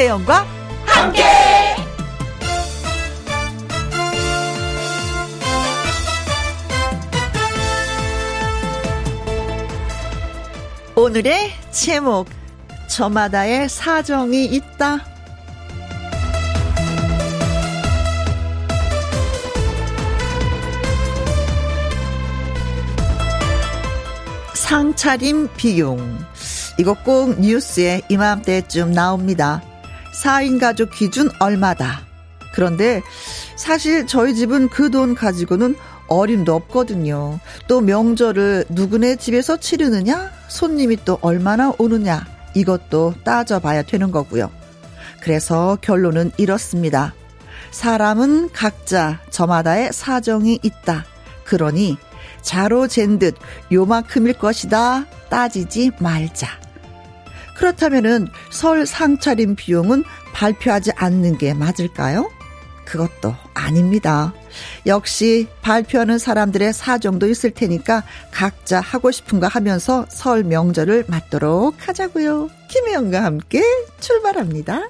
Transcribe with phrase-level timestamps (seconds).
[0.00, 0.46] 김혜영과
[0.86, 1.22] 함께.
[10.96, 12.28] 오늘의 제목
[12.88, 15.04] 저마다의 사정이 있다.
[24.54, 26.18] 상차림 비용.
[26.78, 29.60] 이거 꼭 뉴스에 이맘때쯤 나옵니다.
[30.22, 32.02] 4인 가족 기준 얼마다.
[32.52, 33.02] 그런데
[33.56, 35.76] 사실 저희 집은 그 돈 가지고는
[36.08, 37.38] 어림도 없거든요.
[37.68, 40.32] 또 명절을 누구네 집에서 치르느냐?
[40.48, 42.26] 손님이 또 얼마나 오느냐?
[42.54, 44.50] 이것도 따져봐야 되는 거고요.
[45.20, 47.14] 그래서 결론은 이렇습니다.
[47.70, 51.04] 사람은 각자 저마다의 사정이 있다.
[51.44, 51.96] 그러니
[52.42, 53.36] 자로 잰 듯
[53.70, 56.48] 요만큼일 것이다 따지지 말자.
[57.60, 62.30] 그렇다면은 설 상차림 비용은 발표하지 않는 게 맞을까요?
[62.86, 64.32] 그것도 아닙니다.
[64.86, 72.48] 역시 발표하는 사람들의 사정도 있을 테니까 각자 하고 싶은 거 하면서 설 명절을 맞도록 하자고요.
[72.70, 73.62] 김혜영과 함께
[74.00, 74.88] 출발합니다.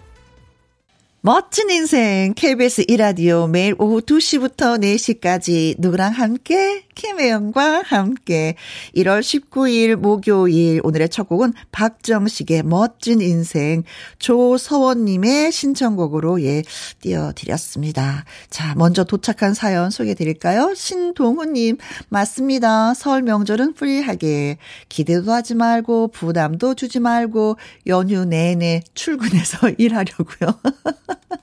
[1.23, 8.57] 멋진 인생 KBS 이라디오 매일 오후 2시부터 4시까지 누구랑 함께 김혜영과 함께
[8.95, 13.85] 1월 19일 목요일 오늘의 첫 곡은 박정식의 멋진 인생
[14.19, 16.63] 조서원님의 신청곡으로 예
[17.01, 18.27] 띄워드렸습니다.
[18.51, 20.75] 자 먼저 도착한 사연 소개해드릴까요?
[20.75, 21.79] 신동훈님
[22.11, 22.93] 맞습니다.
[22.93, 24.59] 설 명절은 free하게
[24.91, 27.57] 기대도 하지 말고 부담도 주지 말고
[27.87, 30.61] 연휴 내내 출근해서 일하려고요.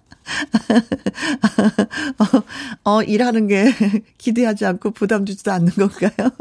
[2.83, 3.65] 어, 어, 일하는 게
[4.17, 6.31] 기대하지 않고 부담 주지도 않는 건가요?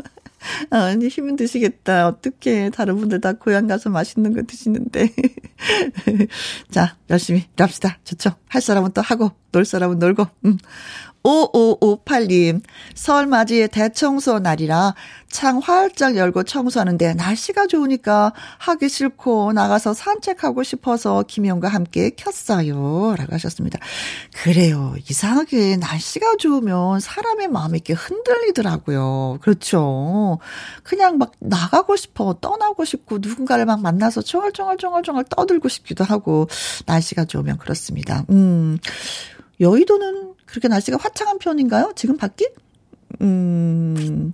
[0.71, 2.07] 아 니, 힘은 드시겠다.
[2.07, 5.11] 어떻게 다른 분들 다 고향 가서 맛있는 거 드시는데.
[6.71, 7.99] 자, 열심히 일합시다.
[8.05, 8.31] 좋죠?
[8.49, 10.27] 할 사람은 또 하고, 놀 사람은 놀고.
[10.45, 10.59] 음.
[11.27, 12.63] 5558님,
[12.95, 14.95] 설 맞이의 대청소 날이라
[15.29, 23.17] 창 활짝 열고 청소하는데 날씨가 좋으니까 하기 싫고 나가서 산책하고 싶어서 김영과 함께 켰어요.
[23.19, 23.81] 라고 하셨습니다.
[24.33, 24.95] 그래요.
[25.11, 29.39] 이상하게 날씨가 좋으면 사람의 마음이 이렇게 흔들리더라고요.
[29.43, 30.39] 그렇죠.
[30.85, 36.49] 그냥 막 나가고 싶어, 떠나고 싶고 누군가를 막 만나서 쫑알쫑알쫑알쫑알 떠들고 싶기도 하고
[36.87, 38.25] 날씨가 좋으면 그렇습니다.
[38.31, 38.79] 음.
[39.61, 41.93] 여의도는 그렇게 날씨가 화창한 편인가요?
[41.97, 42.49] 지금 밖이?
[43.21, 44.33] 음,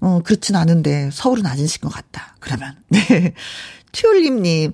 [0.00, 2.36] 어, 그렇진 않은데 서울은 아니신 것 같다.
[2.40, 2.76] 그러면.
[2.88, 3.34] 네.
[3.94, 4.72] 튤립님,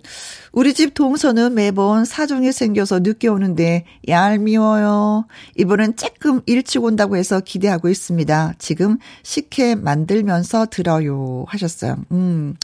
[0.52, 5.26] 우리 집 동서는 매번 사정이 생겨서 늦게 오는데 얄미워요.
[5.58, 8.54] 이번엔 조금 일찍 온다고 해서 기대하고 있습니다.
[8.58, 11.44] 지금 식혜 만들면서 들어요.
[11.48, 11.98] 하셨어요.
[12.12, 12.56] 음,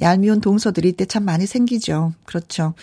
[0.00, 2.12] 얄미운 동서들이 이때 참 많이 생기죠.
[2.24, 2.74] 그렇죠.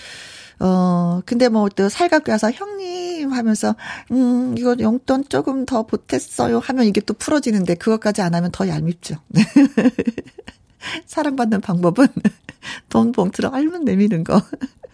[0.59, 3.75] 어, 근데 뭐 또 살갑게 와서 형님 하면서,
[4.11, 9.15] 음, 이거 용돈 조금 더 보탰어요 하면 이게 또 풀어지는데 그것까지 안 하면 더 얄밉죠.
[11.05, 12.07] 사랑받는 방법은
[12.89, 14.41] 돈 봉투로 얼른 내미는 거.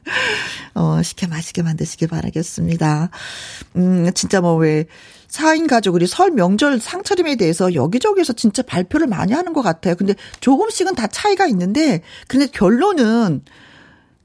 [0.76, 3.10] 어, 식혜 맛있게 만드시길 바라겠습니다.
[3.78, 4.86] 음, 진짜 뭐 왜,
[5.30, 9.96] 4인 가족, 우리 설 명절 상차림에 대해서 여기저기서 진짜 발표를 많이 하는 것 같아요.
[9.96, 13.42] 근데 조금씩은 다 차이가 있는데, 근데 결론은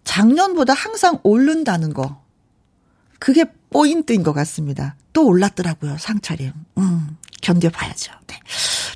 [0.09, 2.23] 작년보다 항상 오른다는 거.
[3.19, 4.97] 그게 포인트인 것 같습니다.
[5.13, 6.51] 또 올랐더라고요, 상차림.
[6.79, 8.13] 음, 견뎌봐야죠.
[8.27, 8.41] 네.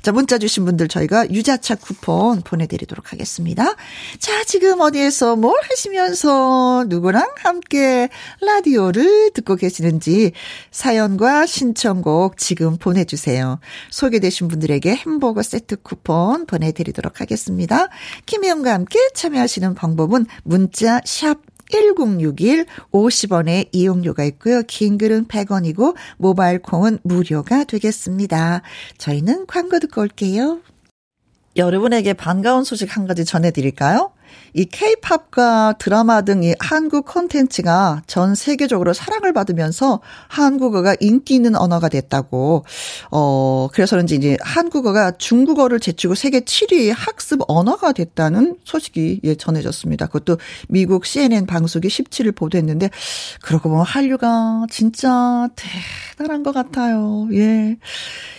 [0.03, 3.73] 자, 문자 주신 분들 저희가 유자차 쿠폰 보내드리도록 하겠습니다.
[4.19, 8.09] 자, 지금 어디에서 뭘 하시면서 누구랑 함께
[8.41, 10.33] 라디오를 듣고 계시는지
[10.71, 13.61] 사연과 신청곡 지금 보내주세요.
[13.91, 17.87] 소개되신 분들에게 햄버거 세트 쿠폰 보내드리도록 하겠습니다.
[18.25, 24.61] 김혜영과 함께 참여하시는 방법은 문자 샵 1061 50원의 이용료가 있고요.
[24.67, 28.61] 긴 글은 100원이고 모바일 콩은 무료가 되겠습니다.
[28.99, 30.59] 저희는 광고 듣고 올게요.
[31.55, 34.12] 여러분에게 반가운 소식 한 가지 전해드릴까요?
[34.53, 41.87] 이 케이팝과 드라마 등 이 한국 콘텐츠가 전 세계적으로 사랑을 받으면서 한국어가 인기 있는 언어가
[41.87, 42.65] 됐다고,
[43.11, 50.07] 어, 그래서 그런지 이제 한국어가 중국어를 제치고 세계 7위 학습 언어가 됐다는 소식이 예, 전해졌습니다.
[50.07, 52.89] 그것도 미국 CNN 방송이 17일 보도했는데,
[53.41, 57.27] 그러고 보면 한류가 진짜 대단한 것 같아요.
[57.33, 57.77] 예.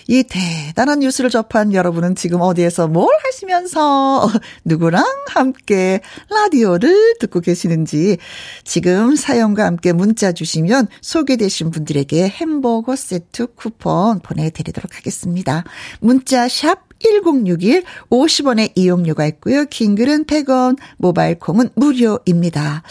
[0.07, 4.29] 이 대단한 뉴스를 접한 여러분은 지금 어디에서 뭘 하시면서
[4.67, 6.01] 누구랑 함께
[6.31, 8.19] 라디오를 듣고 계시는지
[8.65, 15.65] 지금 사연과 함께 문자 주시면 소개되신 분들에게 햄버거 세트 쿠폰 보내드리도록 하겠습니다.
[16.01, 19.65] 문자 샵 1061 50원의 이용료가 있고요.
[19.67, 22.83] 킹글은 100원, 모바일 콩은 무료입니다.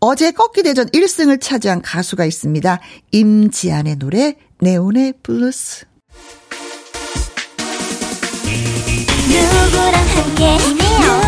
[0.00, 2.80] 어제 꺾기 대전 1승을 차지한 가수가 있습니다.
[3.12, 5.86] 임지안의 노래 네온의 블루스.
[9.28, 11.27] 누구랑 함께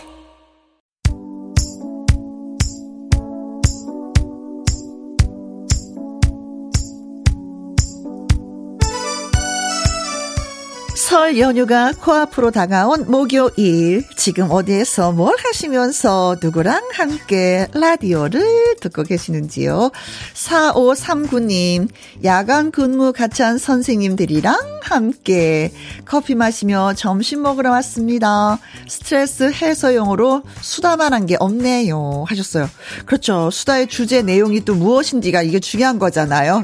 [11.31, 14.03] 설 연휴가 코앞으로 다가온 목요일.
[14.17, 19.91] 지금 어디에서 뭘 하시면서 누구랑 함께 라디오를 듣고 계시는지요?
[20.33, 21.87] 4539님,
[22.25, 25.71] 야간 근무 같이 한 선생님들이랑 함께
[26.03, 28.59] 커피 마시며 점심 먹으러 왔습니다.
[28.89, 32.25] 스트레스 해소용으로 수다만 한 게 없네요.
[32.27, 32.67] 하셨어요.
[33.05, 33.51] 그렇죠.
[33.51, 36.63] 수다의 주제 내용이 또 무엇인지가 이게 중요한 거잖아요.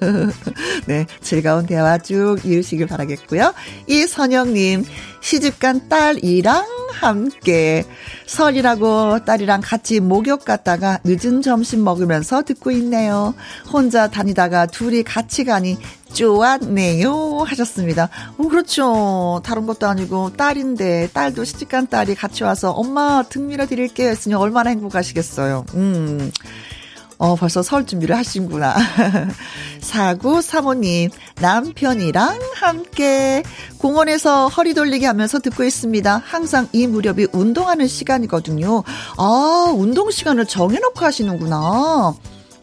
[0.86, 1.06] 네.
[1.22, 3.54] 즐거운 대화 쭉 이으시길 바라겠고요.
[3.86, 4.84] 이선영님,
[5.20, 7.84] 시집간 딸이랑 함께
[8.26, 13.34] 설이라고 딸이랑 같이 목욕 갔다가 늦은 점심 먹으면서 듣고 있네요.
[13.72, 15.78] 혼자 다니다가 둘이 같이 가니
[16.12, 17.44] 좋았네요.
[17.46, 18.08] 하셨습니다.
[18.38, 19.40] 오, 그렇죠.
[19.44, 24.70] 다른 것도 아니고 딸인데 딸도 시집간 딸이 같이 와서 엄마 등 밀어 드릴게요 했으니 얼마나
[24.70, 25.66] 행복하시겠어요.
[25.74, 26.30] 음.
[27.20, 28.74] 어, 벌써 설 준비를 하신구나.
[29.80, 33.42] 사구 사모님, 남편이랑 함께
[33.76, 36.22] 공원에서 허리 돌리기 하면서 듣고 있습니다.
[36.24, 38.84] 항상 이 무렵이 운동하는 시간이거든요.
[39.18, 42.14] 아, 운동 시간을 정해놓고 하시는구나.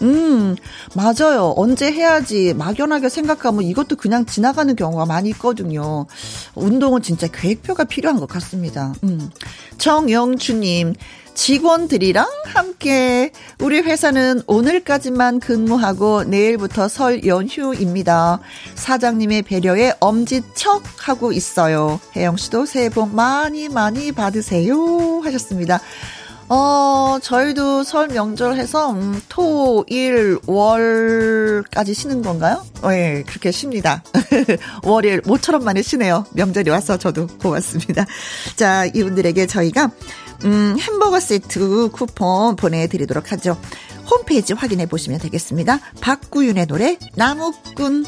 [0.02, 0.56] 음,
[0.96, 1.54] 맞아요.
[1.56, 6.08] 언제 해야지 막연하게 생각하면 이것도 그냥 지나가는 경우가 많이 있거든요.
[6.56, 8.94] 운동은 진짜 계획표가 필요한 것 같습니다.
[9.04, 9.30] 음.
[9.78, 10.96] 정영주님,
[11.38, 18.40] 직원들이랑 함께 우리 회사는 오늘까지만 근무하고 내일부터 설 연휴입니다.
[18.74, 22.00] 사장님의 배려에 엄지척 하고 있어요.
[22.16, 25.80] 혜영 씨도 새해 복 많이 많이 받으세요 하셨습니다.
[26.50, 32.66] 어, 저희도 설 명절 해서, 음, 토, 일, 월까지 쉬는 건가요?
[32.84, 34.02] 어, 예, 그렇게 쉽니다.
[34.84, 36.26] 월일 모처럼 만에 쉬네요.
[36.32, 38.06] 명절이 와서 저도 고맙습니다.
[38.56, 39.92] 자, 이분들에게 저희가
[40.46, 43.58] 음, 햄버거 세트 쿠폰 보내드리도록 하죠.
[44.10, 45.80] 홈페이지 확인해 보시면 되겠습니다.
[46.00, 48.06] 박구윤의 노래 나무꾼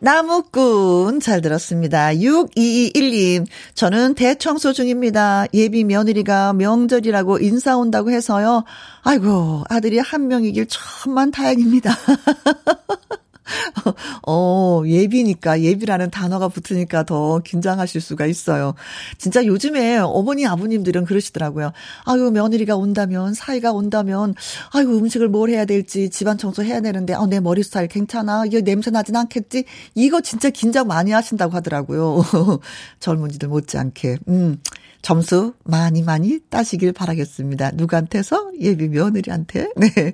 [0.00, 2.08] 나무꾼 잘 들었습니다.
[2.14, 5.44] 6221님 저는 대청소 중입니다.
[5.52, 8.64] 예비 며느리가 명절이라고 인사 온다고 해서요.
[9.02, 11.94] 아이고 아들이 한 명이길 천만 다행입니다.
[14.26, 18.74] 어, 예비니까, 예비라는 단어가 붙으니까 더 긴장하실 수가 있어요.
[19.18, 21.72] 진짜 요즘에 어머니, 아버님들은 그러시더라고요.
[22.04, 24.34] 아유, 며느리가 온다면, 사이가 온다면,
[24.72, 28.44] 아유, 음식을 뭘 해야 될지, 집안 청소 해야 되는데, 어, 내 머리 스타일 괜찮아?
[28.46, 29.64] 이거 냄새 나진 않겠지?
[29.94, 32.22] 이거 진짜 긴장 많이 하신다고 하더라고요.
[33.00, 34.18] 젊은이들 못지않게.
[34.28, 34.58] 음.
[35.02, 37.72] 점수 많이 많이 따시길 바라겠습니다.
[37.72, 38.52] 누구한테서?
[38.60, 39.68] 예비 며느리한테?
[39.76, 40.12] 네.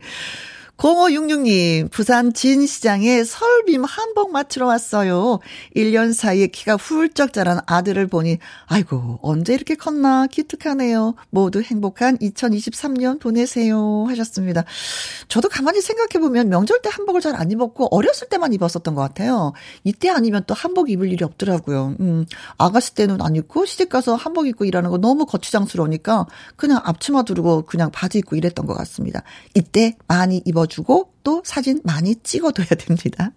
[0.76, 5.38] 0566님, 부산 진시장에 설빔 한복 맞추러 왔어요.
[5.74, 11.14] 1년 사이에 키가 훌쩍 자란 아들을 보니, 아이고, 언제 이렇게 컸나 기특하네요.
[11.30, 14.04] 모두 행복한 2023년 보내세요.
[14.08, 14.64] 하셨습니다.
[15.28, 19.52] 저도 가만히 생각해보면 명절 때 한복을 잘 안 입었고, 어렸을 때만 입었었던 것 같아요.
[19.84, 21.96] 이때 아니면 또 한복 입을 일이 없더라고요.
[22.00, 22.26] 음,
[22.58, 27.90] 아가씨 때는 안 입고, 시집가서 한복 입고 일하는 거 너무 거추장스러우니까, 그냥 앞치마 두르고 그냥
[27.90, 29.22] 바지 입고 이랬던 것 같습니다.
[29.54, 33.32] 이때 많이 입어 주고 또 사진 많이 찍어둬야 됩니다.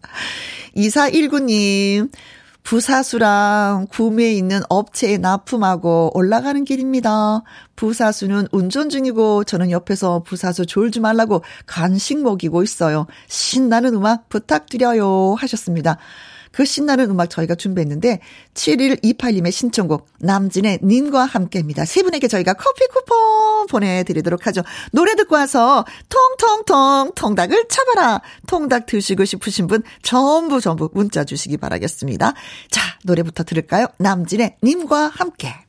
[0.75, 2.09] 2419님,
[2.63, 7.41] 부사수랑 구매에 있는 업체에 납품하고 올라가는 길입니다.
[7.75, 13.07] 부사수는 운전 중이고 저는 옆에서 부사수 졸지 말라고 간식 먹이고 있어요.
[13.27, 15.97] 신나는 음악 부탁드려요 하셨습니다.
[16.51, 18.19] 그 신나는 음악 저희가 준비했는데
[18.53, 21.85] 7128님의 신청곡 남진의 님과 함께입니다.
[21.85, 24.61] 세 분에게 저희가 커피 쿠폰 보내드리도록 하죠.
[24.91, 28.21] 노래 듣고 와서 통통통 통닭을 잡아라.
[28.47, 32.33] 통닭 드시고 싶으신 분 전부 전부 문자 주시기 바라겠습니다.
[32.69, 33.87] 자 노래부터 들을까요?
[33.97, 35.68] 남진의 님과 함께.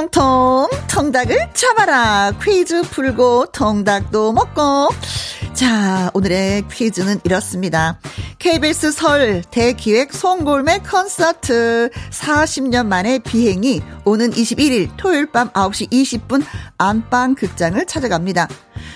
[0.00, 2.32] 통통 통닭을 잡아라.
[2.42, 4.88] 퀴즈 풀고 통닭도 먹고.
[5.52, 7.98] 자 오늘의 퀴즈는 이렇습니다.
[8.38, 11.90] KBS 설 대기획 송골매 콘서트.
[12.10, 16.42] 40년 만에 비행이 오는 21일 토요일 밤 9시 20분
[16.78, 18.48] 안방 극장을 찾아갑니다.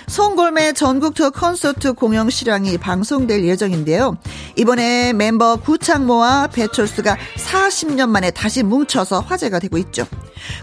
[0.07, 4.17] 송골매 전국 투어 콘서트 공연 실황이 방송될 예정인데요.
[4.55, 10.07] 이번에 멤버 구창모와 배철수가 40년 만에 다시 뭉쳐서 화제가 되고 있죠.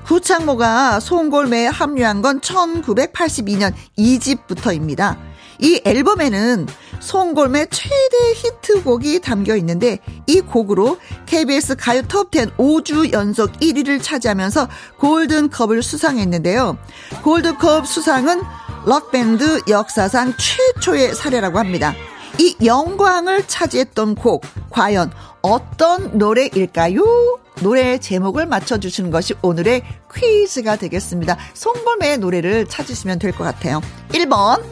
[0.06, 5.16] 구창 모가 송골매에 합류한 건 1982년 2집부터입니다.
[5.58, 6.66] 이 앨범에는
[7.00, 15.82] 송골매 최대 히트곡이 담겨 있는데 이 곡으로 KBS 가요 톱10 5주 연속 1위를 차지하면서 골든컵을
[15.82, 16.78] 수상했는데요.
[17.22, 18.42] 골든컵 수상은
[18.86, 21.94] 럭밴드 역사상 최초의 사례라고 합니다.
[22.38, 25.12] 이 영광을 차지했던 곡, 과연
[25.42, 27.38] 어떤 노래일까요?
[27.60, 29.82] 노래 제목을 맞춰주시는 것이 오늘의
[30.14, 31.36] 퀴즈가 되겠습니다.
[31.54, 33.80] 송골매의 노래를 찾으시면 될 것 같아요.
[34.10, 34.62] 1번,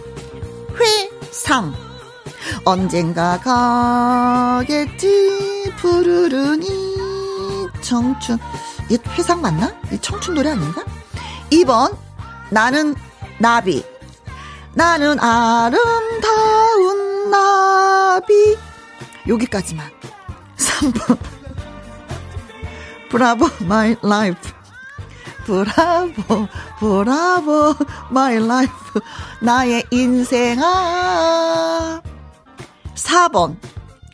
[0.79, 1.73] 회상.
[2.65, 3.39] 언젠가
[4.59, 6.69] 가겠지, 푸르르니,
[7.83, 8.39] 청춘.
[8.91, 9.73] 이 회상 맞나?
[9.93, 10.83] 이 청춘 노래 아닌가?
[11.51, 11.97] 2번,
[12.51, 12.95] 나는
[13.39, 13.85] 나비.
[14.75, 17.00] 나는 아름다운
[17.31, 18.57] 나비.
[19.27, 19.91] 여기까지만.
[20.57, 21.19] 3번.
[23.11, 24.39] Bravo My Life.
[25.45, 26.49] Bravo
[26.79, 27.75] Bravo
[28.11, 29.01] My Life.
[29.41, 30.61] 나의 인생아.
[32.95, 33.57] 4번.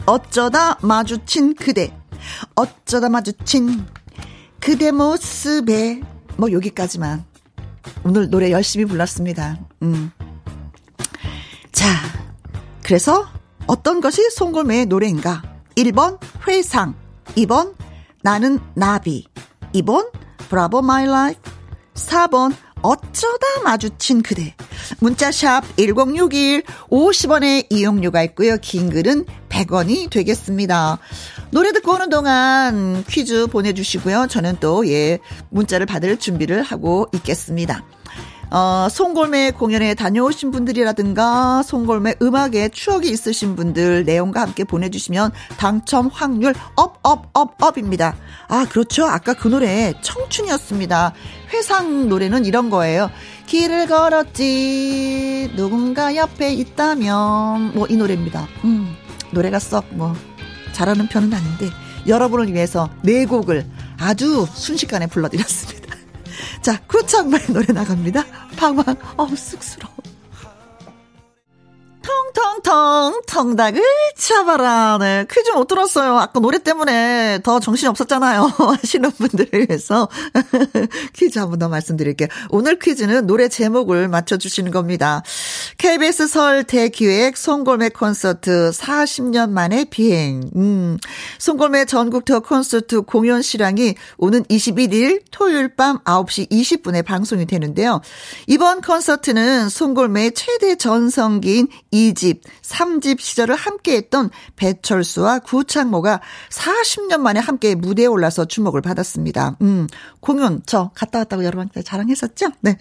[0.06, 1.92] 어쩌다 마주친 그대.
[2.54, 3.86] 어쩌다 마주친
[4.60, 6.00] 그대 모습에
[6.36, 7.24] 뭐 여기까지만.
[8.04, 9.58] 오늘 노래 열심히 불렀습니다.
[9.82, 10.10] 음.
[11.72, 11.86] 자,
[12.86, 13.26] 그래서
[13.66, 15.42] 어떤 것이 송골매의 노래인가?
[15.76, 16.94] 1번 회상,
[17.34, 17.74] 2번
[18.22, 19.26] 나는 나비,
[19.74, 20.08] 2번
[20.48, 21.40] Bravo My Life,
[21.94, 24.54] 4번 어쩌다 마주친 그대.
[25.00, 28.56] 문자샵 1061 50원의 이용료가 있고요.
[28.58, 31.00] 긴 글은 100원이 되겠습니다.
[31.50, 34.28] 노래 듣고 오는 동안 퀴즈 보내주시고요.
[34.28, 35.18] 저는 또, 예,
[35.50, 37.82] 문자를 받을 준비를 하고 있겠습니다.
[38.50, 46.54] 어, 송골매 공연에 다녀오신 분들이라든가 송골매 음악에 추억이 있으신 분들 내용과 함께 보내주시면 당첨 확률
[46.76, 48.14] up, up, up, up입니다.
[48.48, 49.04] 아, 그렇죠.
[49.06, 51.12] 아까 그 노래 청춘이었습니다.
[51.52, 53.10] 회상 노래는 이런 거예요.
[53.46, 55.52] 길을 걸었지.
[55.56, 57.74] 누군가 옆에 있다면.
[57.74, 58.46] 뭐 이 노래입니다.
[58.64, 58.94] 음,
[59.32, 60.14] 노래가 썩 뭐
[60.72, 61.70] 잘하는 편은 아닌데
[62.06, 63.66] 여러분을 위해서 네 곡을
[63.98, 65.95] 아주 순식간에 불러드렸습니다.
[66.66, 68.24] 자, 구창말 노래 나갑니다.
[68.56, 68.84] 방황,
[69.16, 69.94] 어, 쑥스러워.
[72.66, 73.80] 통통통 통닭을
[74.16, 74.98] 잡아라.
[74.98, 76.18] 네, 퀴즈 못 들었어요.
[76.18, 78.42] 아까 노래 때문에 더 정신이 없었잖아요.
[78.58, 80.08] 하시는 분들을 위해서
[81.14, 82.28] 퀴즈 한 번 더 말씀드릴게요.
[82.50, 85.22] 오늘 퀴즈는 노래 제목을 맞춰주시는 겁니다.
[85.78, 90.42] KBS 설 대기획 송골매 콘서트 40년 만에 비행.
[90.56, 90.98] 음,
[91.38, 98.00] 송골매 전국 투어 콘서트 공연 실황이 오는 21일 토요일 밤 9시 20분에 방송이 되는데요.
[98.48, 106.20] 이번 콘서트는 송골매 최대 전성기인 2집, 3집 시절을 함께 했던 배철수와 구창모가
[106.50, 109.56] 40년 만에 함께 무대에 올라서 주목을 받았습니다.
[109.62, 109.86] 음,
[110.20, 112.48] 공연 저 갔다 왔다고 여러분한테 자랑했었죠?
[112.60, 112.78] 네.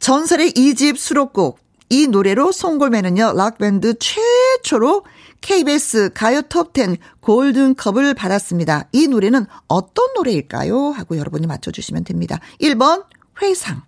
[0.00, 1.58] 전설의 2집 수록곡
[1.90, 5.04] 이 노래로 송골매는요, 락밴드 최초로
[5.40, 8.88] KBS 가요 톱10 골든컵을 받았습니다.
[8.92, 10.90] 이 노래는 어떤 노래일까요?
[10.90, 12.40] 하고 여러분이 맞춰주시면 됩니다.
[12.60, 13.04] 1번,
[13.42, 13.82] 회상.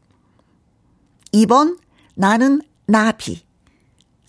[1.32, 1.78] 2번,
[2.14, 3.45] 나는 나비.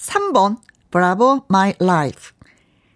[0.08, 0.58] 3번
[0.90, 2.32] Bravo My Life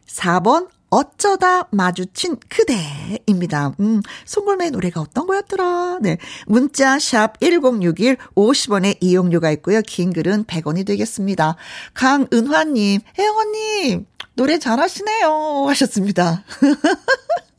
[0.07, 3.73] 4번 어쩌다 마주친 그대입니다.
[3.79, 5.99] 음, 송골매 노래가 어떤 거였더라?
[6.01, 6.17] 네.
[6.47, 9.81] 문자 샵 1061 50원의 이용료가 있고요.
[9.87, 11.55] 긴 글은 100원이 되겠습니다.
[11.93, 15.65] 강은화 님, 혜영 언님, 노래 잘하시네요.
[15.69, 16.43] 하셨습니다.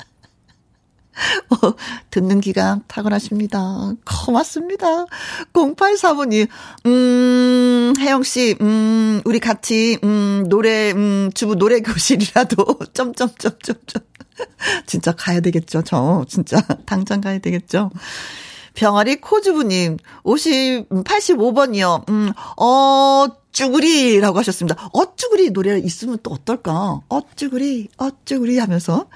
[1.50, 1.74] 어,
[2.10, 3.92] 듣는 기가 탁월하십니다.
[4.04, 5.06] 고맙습니다.
[5.52, 6.48] 0845님,
[6.86, 14.02] 음, 혜영씨, 음, 우리 같이, 음, 노래, 음, 주부 노래 교실이라도, 점점점점점.
[14.86, 16.24] 진짜 가야 되겠죠, 저.
[16.28, 16.56] 진짜.
[16.86, 17.90] 당장 가야 되겠죠.
[18.74, 22.08] 병아리 코주부님, 50, 85번이요.
[22.08, 24.90] 음, 어, 쭈구리라고 하셨습니다.
[24.92, 27.00] 어쭈구리 노래 있으면 또 어떨까?
[27.08, 29.06] 어쭈구리, 어쭈구리 하면서.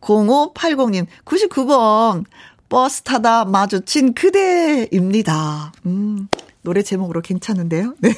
[0.00, 2.24] 0580님, 99번,
[2.68, 5.72] 버스 타다 마주친 그대입니다.
[5.86, 6.28] 음,
[6.62, 7.94] 노래 제목으로 괜찮은데요?
[8.00, 8.12] 네.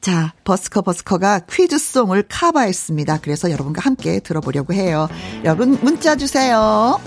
[0.00, 3.20] 자, 버스커 버스커가 퀴즈송을 카바했습니다.
[3.22, 5.08] 그래서 여러분과 함께 들어보려고 해요.
[5.44, 7.00] 여러분, 문자 주세요.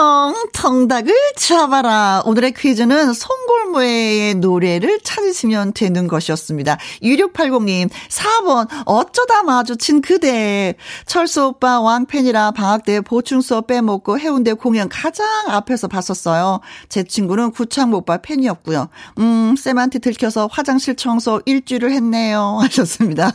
[0.00, 2.22] 텅텅 텅닭을 잡아라.
[2.24, 6.78] 오늘의 퀴즈는 송골모의 노래를 찾으시면 되는 것이었습니다.
[7.02, 10.74] 2680님 4번 어쩌다 마주친 그대.
[11.04, 16.60] 철수 오빠 왕팬이라 방학 때 보충 수업 빼먹고 해운대 공연 가장 앞에서 봤었어요.
[16.88, 18.88] 제 친구는 구창모 오빠 팬이었고요.
[19.18, 23.32] 음 쌤한테 들켜서 화장실 청소 일주일을 했네요 하셨습니다.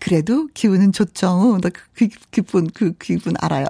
[0.00, 1.58] 그래도 기분은 좋죠.
[1.62, 3.64] 나 그 그 기분 그 기분 알아요.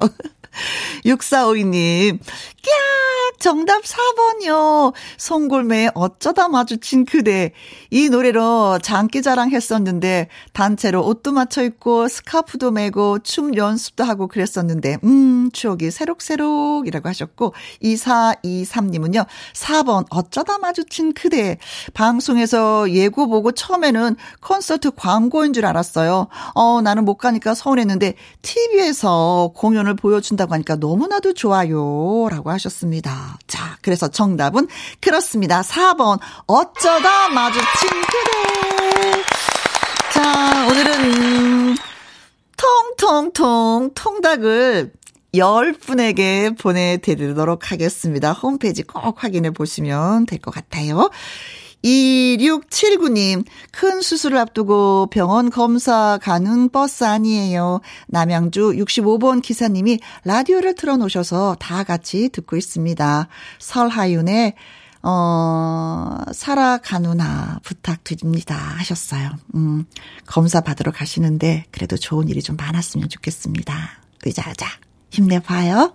[1.04, 3.08] 6452님, 깍!
[3.38, 4.92] 정답 4번이요.
[5.16, 7.52] 송골매의 어쩌다 마주친 그대.
[7.90, 14.98] 이 노래로 장기 자랑 했었는데, 단체로 옷도 맞춰 입고, 스카프도 메고, 춤 연습도 하고 그랬었는데,
[15.04, 21.58] 음, 추억이 새록새록이라고 하셨고, 2423님은요, 4번 어쩌다 마주친 그대.
[21.94, 26.26] 방송에서 예고 보고 처음에는 콘서트 광고인 줄 알았어요.
[26.54, 32.28] 어, 나는 못 가니까 서운했는데, TV에서 공연을 보여준다고 하신다고 하니까 너무나도 좋아요.
[32.30, 33.38] 라고 하셨습니다.
[33.46, 34.66] 자, 그래서 정답은
[35.00, 35.60] 그렇습니다.
[35.62, 36.18] 4번.
[36.46, 39.22] 어쩌다 마주친 그대.
[40.12, 41.76] 자, 오늘은
[42.56, 44.92] 통통통 통닭을
[45.34, 48.32] 10분에게 보내드리도록 하겠습니다.
[48.32, 51.10] 홈페이지 꼭 확인해 보시면 될 것 같아요.
[51.88, 57.80] 2679님, 큰 수술을 앞두고 병원 검사 가는 버스 아니에요.
[58.08, 63.28] 남양주 65번 기사님이 라디오를 틀어놓으셔서 다 같이 듣고 있습니다.
[63.58, 64.54] 설하윤의
[65.02, 68.56] 어, 살아가누나 부탁드립니다.
[68.56, 69.30] 하셨어요.
[69.54, 69.84] 음,
[70.26, 73.74] 검사 받으러 가시는데 그래도 좋은 일이 좀 많았으면 좋겠습니다.
[74.26, 74.66] 의자자,
[75.10, 75.94] 힘내봐요.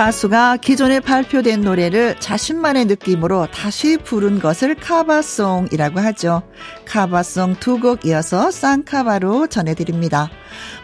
[0.00, 6.40] 가수가 기존에 발표된 노래를 자신만의 느낌으로 다시 부른 것을 cover song이라고 하죠.
[6.86, 10.30] cover song 두 곡 이어서 쌍cover로 전해드립니다.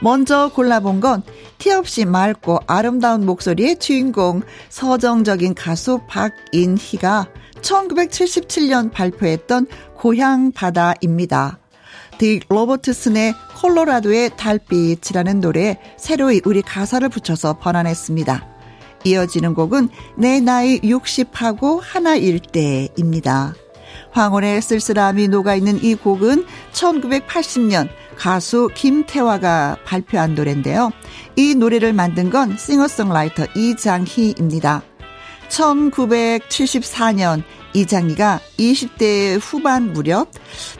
[0.02, 1.22] 먼저 골라본 건
[1.56, 7.28] 티 없이 맑고 아름다운 목소리의 주인공 서정적인 가수 박인희가
[7.62, 11.58] 1977년 발표했던 고향 바다입니다.
[12.18, 18.55] 딕 로버트슨의 콜로라도의 달빛이라는 노래에 새로이 우리 가사를 붙여서 번안했습니다.
[19.06, 23.54] 이어지는 곡은 내 나이 60하고 하나일 때입니다.
[24.10, 30.90] 황혼의 쓸쓸함이 녹아있는 이 곡은 1980년 가수 김태화가 발표한 노래인데요.
[31.36, 34.82] 이 노래를 만든 건 싱어송라이터 이장희입니다.
[35.48, 37.42] 1974년
[37.76, 40.30] 이장희가 20대 후반 무렵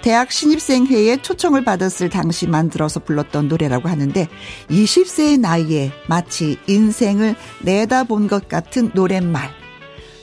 [0.03, 4.29] 대학 신입생회에 초청을 받았을 당시 만들어서 불렀던 노래라고 하는데
[4.71, 9.51] 20세의 나이에 마치 인생을 내다본 것 같은 노랫말.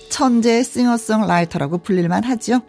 [0.09, 2.61] 천재 싱어송라이터라고 불릴만 하죠.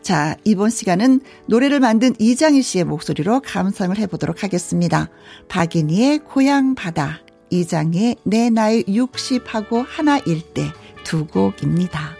[0.00, 5.10] 자, 이번 시간은 노래를 만든 이장희 씨의 목소리로 감상을 해보도록 하겠습니다.
[5.48, 10.72] 박인희의 고향 바다, 이장희의 내 나이 60하고 하나일 때
[11.08, 12.17] 두 곡입니다.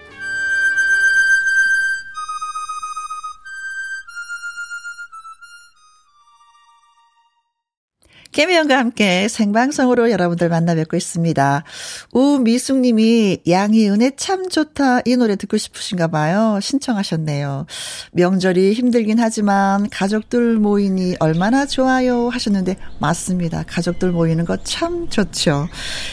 [8.38, 11.64] 깨미연과 함께 생방송으로 여러분들 만나 뵙고 있습니다.
[12.12, 16.60] 우미숙 님이 양희은의 참 좋다 이 노래 듣고 싶으신가 봐요.
[16.62, 17.66] 신청하셨네요.
[18.12, 23.64] 명절이 힘들긴 하지만 가족들 모이니 얼마나 좋아요 하셨는데 맞습니다.
[23.66, 25.68] 가족들 모이는 거 참 좋죠.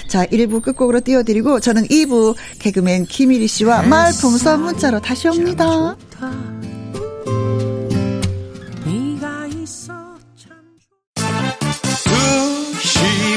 [0.07, 5.95] 자 1부 끝곡으로 띄워드리고 저는 2부 개그맨 김일희 씨와 말풍선 문자로 다시 옵니다.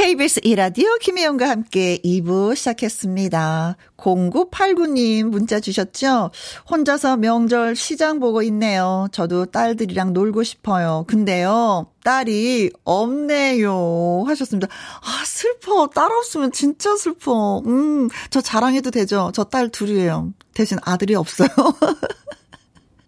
[0.00, 3.76] KBS 이라디오 김혜영과 함께 2부 시작했습니다.
[3.98, 6.30] 0989님 문자 주셨죠?
[6.70, 9.08] 혼자서 명절 시장 보고 있네요.
[9.12, 11.04] 저도 딸들이랑 놀고 싶어요.
[11.06, 14.24] 근데요, 딸이 없네요.
[14.26, 14.68] 하셨습니다.
[15.02, 15.88] 아, 슬퍼.
[15.88, 17.58] 딸 없으면 진짜 슬퍼.
[17.66, 19.30] 음, 저 자랑해도 되죠?
[19.34, 20.32] 저 딸 둘이에요.
[20.54, 21.48] 대신 아들이 없어요.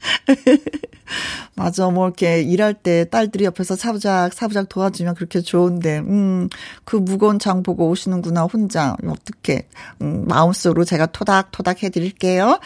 [1.54, 6.48] 맞아, 뭐, 이렇게 일할 때 딸들이 옆에서 사부작, 사부작 도와주면 그렇게 좋은데, 음,
[6.84, 8.96] 그 무거운 장 보고 오시는구나, 혼자.
[9.06, 9.68] 어떻게,
[10.00, 12.58] 음, 마음속으로 제가 토닥토닥 해 드릴게요.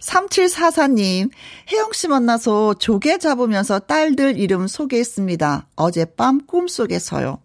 [0.00, 1.30] 3744님,
[1.72, 5.66] 혜영 씨 만나서 조개 잡으면서 딸들 이름 소개했습니다.
[5.76, 7.38] 어젯밤 꿈속에서요.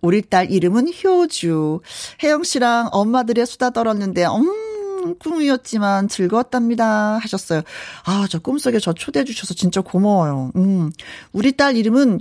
[0.00, 1.80] 우리 딸 이름은 효주.
[2.22, 4.66] 혜영 씨랑 엄마들의 수다 떨었는데, 음,
[5.14, 7.18] 꿈이었지만 즐거웠답니다.
[7.18, 7.62] 하셨어요.
[8.04, 10.52] 아, 저 꿈속에 저 초대해 주셔서 진짜 고마워요.
[10.56, 10.92] 음.
[11.32, 12.20] 우리 딸 이름은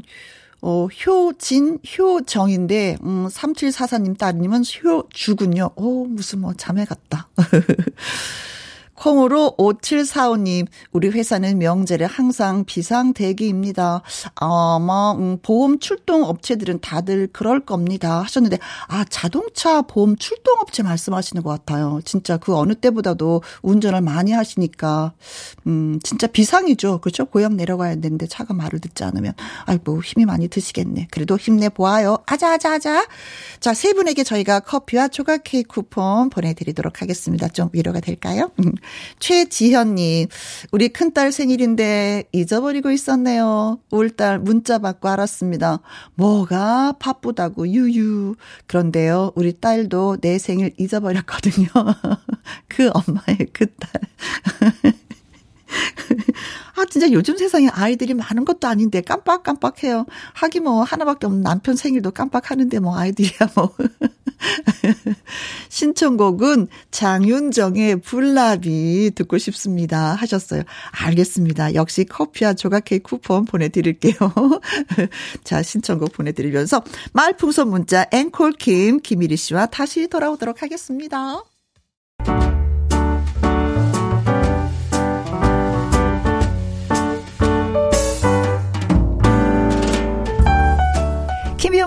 [0.61, 5.71] 어, 효진, 효정인데, 음, 3744님 따님은 효주군요.
[5.75, 7.27] 오, 무슨 뭐 자매 같다.
[8.95, 14.01] 콩으로 5745님, 우리 회사는 명절에 항상 비상 대기입니다.
[14.35, 18.21] 아마, 음, 보험 출동 업체들은 다들 그럴 겁니다.
[18.21, 21.99] 하셨는데, 아, 자동차 보험 출동 업체 말씀하시는 것 같아요.
[22.05, 25.13] 진짜 그 어느 때보다도 운전을 많이 하시니까,
[25.67, 26.99] 음, 진짜 비상이죠.
[27.01, 27.25] 그렇죠?
[27.25, 29.33] 고향 내려가야 되는데 차가 말을 듣지 않으면,
[29.65, 31.07] 아이고, 힘이 많이 드시겠네.
[31.11, 32.19] 그래도 힘내보아요.
[32.25, 33.05] 아자, 아자, 아자.
[33.59, 37.47] 자, 세 분에게 저희가 커피와 조각 케이크 쿠폰 보내드리도록 하겠습니다.
[37.49, 38.51] 좀 위로가 될까요?
[38.85, 39.15] 음.
[39.19, 40.27] 최지현님,
[40.71, 43.79] 우리 큰딸 생일인데 잊어버리고 있었네요.
[43.91, 45.79] 울딸 문자 받고 알았습니다.
[46.15, 48.35] 뭐가 바쁘다고 유유.
[48.67, 51.67] 그런데요, 우리 딸도 내 생일 잊어버렸거든요.
[52.67, 54.01] 그 엄마의 그 딸.
[56.75, 60.05] 아, 진짜 요즘 세상에 아이들이 많은 것도 아닌데 깜빡깜빡해요.
[60.33, 63.73] 하기 뭐 하나밖에 없는 남편 생일도 깜빡하는데 뭐 아이들이야 뭐.
[65.69, 70.63] 신청곡은 장윤정의 불나비 듣고 싶습니다 하셨어요.
[70.91, 71.73] 알겠습니다.
[71.75, 74.15] 역시 커피와 조각 케이크 쿠폰 보내드릴게요.
[75.43, 76.83] 자, 신청곡 보내드리면서
[77.13, 81.54] 말풍선 문자 앵콜킴 김일희 씨와 다시 돌아오도록 하겠습니다.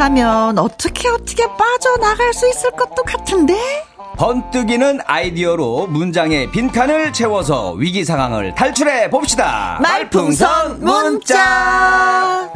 [0.00, 3.54] 잘하면 어떻게 어떻게 빠져나갈 수 있을 것도 같은데?
[4.16, 9.78] 번뜩이는 아이디어로 문장의 빈칸을 채워서 위기 상황을 탈출해 봅시다.
[9.82, 12.50] 말풍선 문자.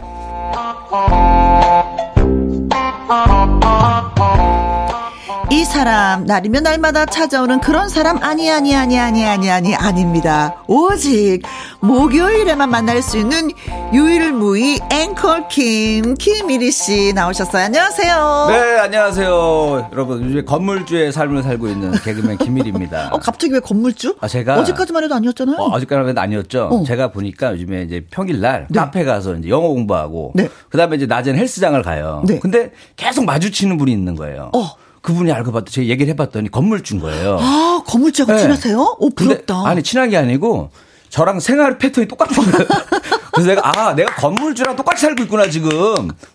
[5.75, 10.63] 사람 날이면 날마다 찾아오는 그런 사람 아니 아니 아니 아니 아니 아니 아닙니다.
[10.69, 11.43] 오직
[11.85, 13.51] 목요일에만 만날 수 있는
[13.93, 17.65] 유일무이 앵커 김 김일희 씨 나오셨어요.
[17.65, 18.47] 안녕하세요.
[18.49, 19.91] 네, 안녕하세요.
[19.93, 23.11] 여러분, 요즘 건물주의 삶을 살고 있는 개그맨 김일입니다.
[23.13, 24.17] 어 갑자기 왜 건물주?
[24.21, 25.57] 아, 제가 어제까지만 해도 아니었잖아요.
[25.59, 26.69] 어, 아직까지는 아니었죠.
[26.73, 26.85] 어.
[26.85, 30.49] 제가 보니까 요즘에 이제 평일날 카페 가서 이제 영어 공부하고 네.
[30.71, 32.25] 그 다음에 이제 낮에는 헬스장을 가요.
[32.27, 32.39] 네.
[32.39, 34.51] 근데 계속 마주치는 분이 있는 거예요.
[34.55, 34.71] 어.
[35.03, 37.37] 그분이 알고 봤더니 제가 얘기를 해봤더니 건물주인 거예요.
[37.39, 38.39] 아 건물주하고 네.
[38.39, 38.97] 친하세요?
[38.99, 39.69] 오 근데 부럽다.
[39.69, 40.71] 아니 친한 게 아니고
[41.15, 42.67] 저랑 생활 패턴이 똑같은 거예요.
[43.33, 45.71] 그래서 내가 아 내가 건물주랑 똑같이 살고 있구나 지금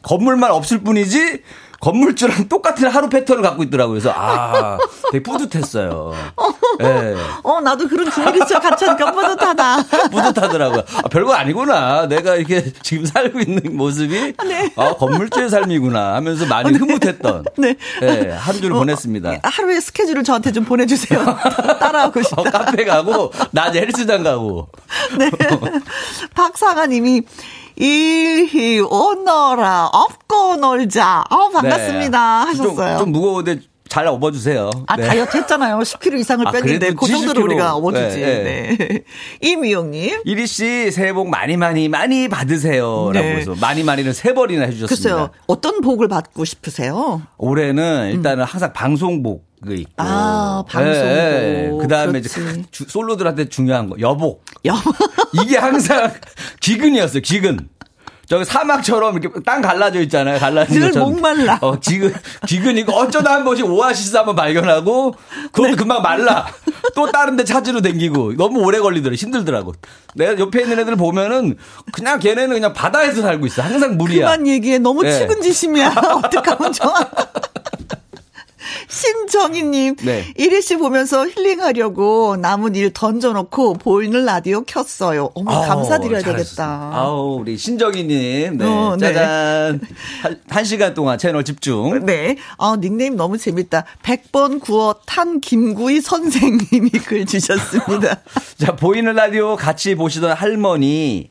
[0.04, 1.44] 건물만 없을 뿐이지
[1.80, 3.94] 건물주랑 똑같은 하루 패턴을 갖고 있더라고요.
[3.94, 4.78] 그래서 아
[5.12, 6.14] 되게 뿌듯했어요.
[6.82, 7.16] 예.
[7.44, 9.84] 어 나도 그런 김일희 씨와 같이 하니까 뿌듯하다.
[10.12, 10.84] 뿌듯하더라고요.
[11.04, 12.08] 아, 별거 아니구나.
[12.08, 14.34] 내가 이렇게 지금 살고 있는 모습이
[14.76, 17.76] 아, 건물주의 삶이구나 하면서 많이 흐뭇했던 네.
[18.02, 19.40] 예, 하루 종일 보냈습니다.
[19.44, 21.24] 하루의 스케줄을 저한테 좀 보내주세요.
[21.80, 22.42] 따라하고 싶다.
[22.42, 24.70] 어, 카페 가고 낮에 헬스장 가고
[25.18, 25.30] 네.
[26.36, 27.24] 박사가님이
[27.80, 31.24] 일히 오너라 업고 놀자.
[31.30, 32.52] 어 반갑습니다 네.
[32.52, 32.98] 하셨어요.
[32.98, 34.70] 좀, 좀 무거운데 잘 업어주세요.
[34.86, 35.08] 아 네.
[35.08, 35.80] 다이어트 했잖아요.
[35.80, 37.44] 10kg 이상을 아, 뺐는데 그 정도로 70kg.
[37.46, 38.20] 우리가 업어주지.
[38.20, 39.04] 네, 네.
[39.42, 40.22] 이미영님.
[40.26, 43.38] 이리 씨 새해 복 많이 많이 많이 받으세요 라고 네.
[43.38, 44.88] 해서 많이 많이는 세 번이나 해주셨습니다.
[44.96, 45.30] 글쎄요.
[45.48, 47.22] 어떤 복을 받고 싶으세요?
[47.38, 51.82] 올해는 일단은 항상 방송복 그 있고 아, 방송복.
[51.82, 52.30] 그 다음에 이제.
[52.72, 54.74] 주- 솔로들한테 중요한 거 여복 여
[55.44, 56.12] 이게 항상
[56.62, 57.22] 기근이었어요.
[57.22, 57.70] 기근.
[58.28, 60.38] 저기 사막처럼 이렇게 땅 갈라져 있잖아요.
[60.38, 61.14] 갈라진 늘 것처럼.
[61.14, 61.58] 목말라.
[61.62, 62.14] 어, 기근,
[62.46, 65.16] 기근이고 어쩌다 한 번씩 오아시스 한번 발견하고
[65.52, 66.46] 그것도 금방 말라.
[66.96, 69.16] 또 다른 데 찾으러 댕기고 너무 오래 걸리더라고.
[69.16, 69.74] 힘들더라고.
[70.14, 71.58] 내가 옆에 있는 애들 보면은
[71.92, 73.64] 그냥 걔네는 그냥 바다에서 살고 있어.
[73.64, 74.26] 항상 물이야.
[74.28, 74.78] 그만 얘기해.
[74.78, 75.12] 너무 네.
[75.18, 75.90] 측은지심이야.
[76.24, 76.94] 어떡하면 좋아.
[78.90, 80.26] 신정희님, 네.
[80.36, 85.30] 이리 씨 보면서 힐링하려고 남은 일 던져놓고 보이는 라디오 켰어요.
[85.36, 86.22] 어머, 아우, 감사드려야.
[86.24, 86.92] 되겠다.
[86.94, 88.58] 아우, 우리 신정희님.
[88.58, 88.66] 네.
[88.66, 89.14] 어, 네.
[89.14, 89.82] 짜잔.
[90.24, 92.04] 한, 한 시간 동안 채널 집중.
[92.06, 92.38] 네.
[92.58, 93.86] 아, 닉네임 너무 재밌다.
[94.04, 98.22] 100번 구워 탄 김구이 선생님이 글 주셨습니다.
[98.58, 101.28] 자, 보이는 라디오 같이 보시던 할머니.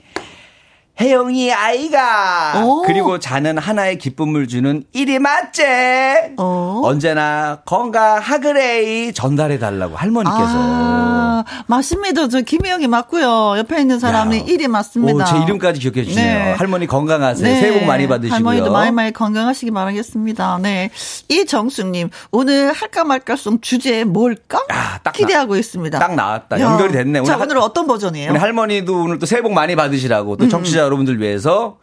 [1.00, 2.82] 혜영이 아이가 오.
[2.82, 6.80] 그리고 자는 하나의 기쁨을 주는 일이 맞제 어.
[6.84, 12.28] 언제나 건강하그레이 전달해 달라고 할머니께서 아, 맞습니다.
[12.28, 13.58] 저 김혜영이 맞고요.
[13.58, 14.42] 옆에 있는 사람이 야.
[14.46, 15.24] 일이 맞습니다.
[15.24, 16.52] 오, 제 이름까지 기억해 주시네요 네.
[16.52, 20.58] 할머니 건강하세요 새해 복 많이 받으시고요 할머니도 많이 많이 건강하시기 바라겠습니다.
[20.62, 20.90] 네.
[21.28, 24.58] 이정수님, 오늘 할까 말까송 주제 뭘까?
[24.72, 25.98] 야, 딱 기대하고 있습니다.
[25.98, 26.58] 딱 나왔다.
[26.58, 26.64] 야.
[26.64, 27.22] 연결이 됐네.
[27.24, 28.32] 자, 오늘 오늘 어떤 버전이에요?
[28.32, 30.36] 할머니도 오늘 또 새해 복 많이 받으시라고 음.
[30.38, 31.78] 또 청취자 여러분들 위해서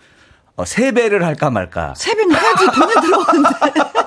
[0.57, 3.49] 어, 세배를 할까 말까 세배는 해야지 돈이 들어오는데.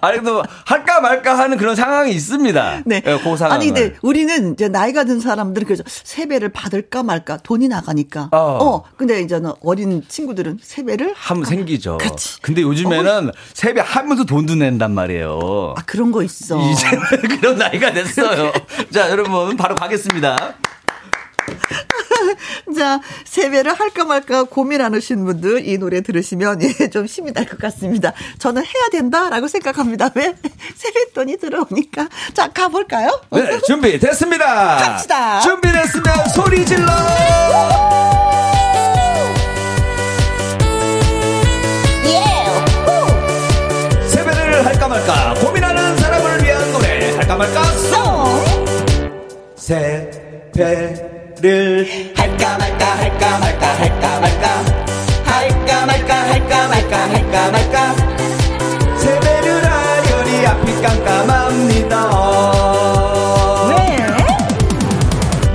[0.00, 3.02] 아니 또 할까 말까 하는 그런 상황이 있습니다 네.
[3.04, 3.50] 예, 그 상황을.
[3.50, 8.28] 아니, 근데 우리는 이제 나이가 든 사람들은 그래서 세배를 받을까 말까 돈이 나가니까.
[8.32, 8.38] 어.
[8.38, 8.84] 어.
[8.96, 11.98] 근데 이제는 어린 친구들은 세배를 하면 생기죠.
[11.98, 12.40] 그치.
[12.42, 15.74] 근데 요즘에는 세배 하면서 돈도 낸단 말이에요.
[15.76, 16.58] 아, 그런 거 있어.
[16.60, 17.02] 이제는
[17.40, 18.52] 그런 나이가 됐어요.
[18.92, 20.54] 자, 여러분 바로 가겠습니다.
[22.76, 28.12] 자, 세배를 할까 말까 고민하시는 분들 이 노래 들으시면 예, 좀 힘이 날 것 같습니다.
[28.38, 30.10] 저는 해야 된다라고 생각합니다.
[30.14, 30.34] 왜?
[30.76, 32.08] 세뱃돈이 들어오니까.
[32.34, 33.08] 자, 가볼까요?
[33.32, 34.76] 네, 준비 됐습니다.
[34.76, 35.40] 갑시다.
[35.40, 36.86] 준비됐으면 소리 질러.
[44.08, 48.44] 세배를 할까 말까 고민하는 사람을 위한 노래 할까 말까 송.
[49.56, 54.64] 세배 를 할까 말까 할까 말까 할까 말까.
[55.24, 57.94] 할까 말까 할까 말까 할까 말까.
[58.96, 62.10] 세배를 하려니 앞이 깜깜합니다.
[63.68, 63.76] 왜?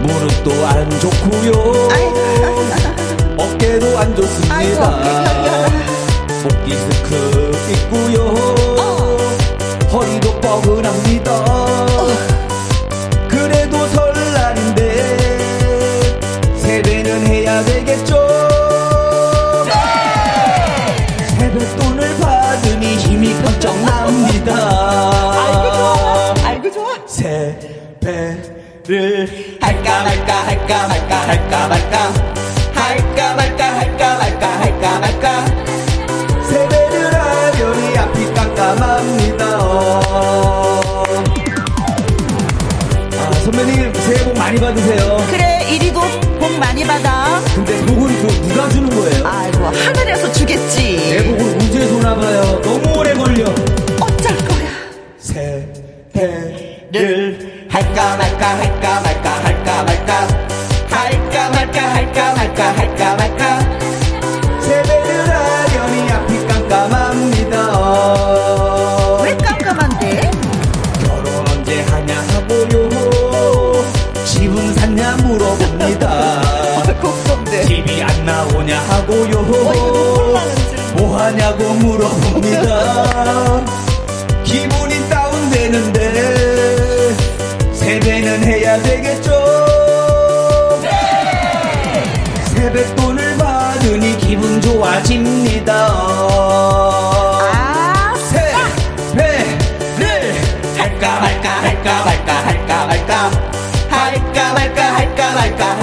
[0.04, 1.52] 무릎도 안 좋고요.
[3.38, 5.43] 어깨도 안 좋습니다
[28.84, 32.14] 세배를 할까 말까 할까 말까 할까 말까
[32.74, 35.46] 할까 말까 할까 말까 할까 말까
[36.44, 39.46] 세배를 하려니 앞이 깜깜합니다
[43.16, 46.02] 아 선배님 새해 복 많이 받으세요 그래, 이리도
[46.40, 47.42] 복 많이 받아.
[47.56, 49.26] 근데 복은 그 누가 주는 거예요?
[49.26, 50.98] 아이고, 하늘에서 주겠지.
[51.10, 53.46] 내 복은 우주에서 오나 봐요 너무 오래 걸려
[54.02, 54.70] 어쩔 거야.
[55.18, 55.66] 새
[57.74, 60.28] 할까 말까 할까 말까 할까 말까.
[60.92, 63.23] 할까 말까 할까 말까 할까 말까.
[88.74, 89.32] 해야 되겠죠?
[92.56, 95.74] 세뱃돈을 받으니 기분 좋아집니다.
[101.20, 103.32] 말까 할까 말까 할까 말까 할까 말까.
[103.90, 105.83] 할까 말까 할까 말까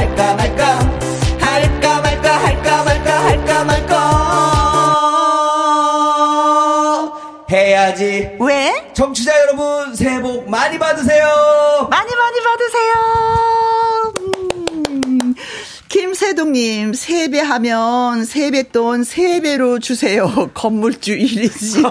[16.70, 20.30] 님, 세배하면 세뱃돈 세배로 주세요.
[20.54, 21.82] 건물주 일이지.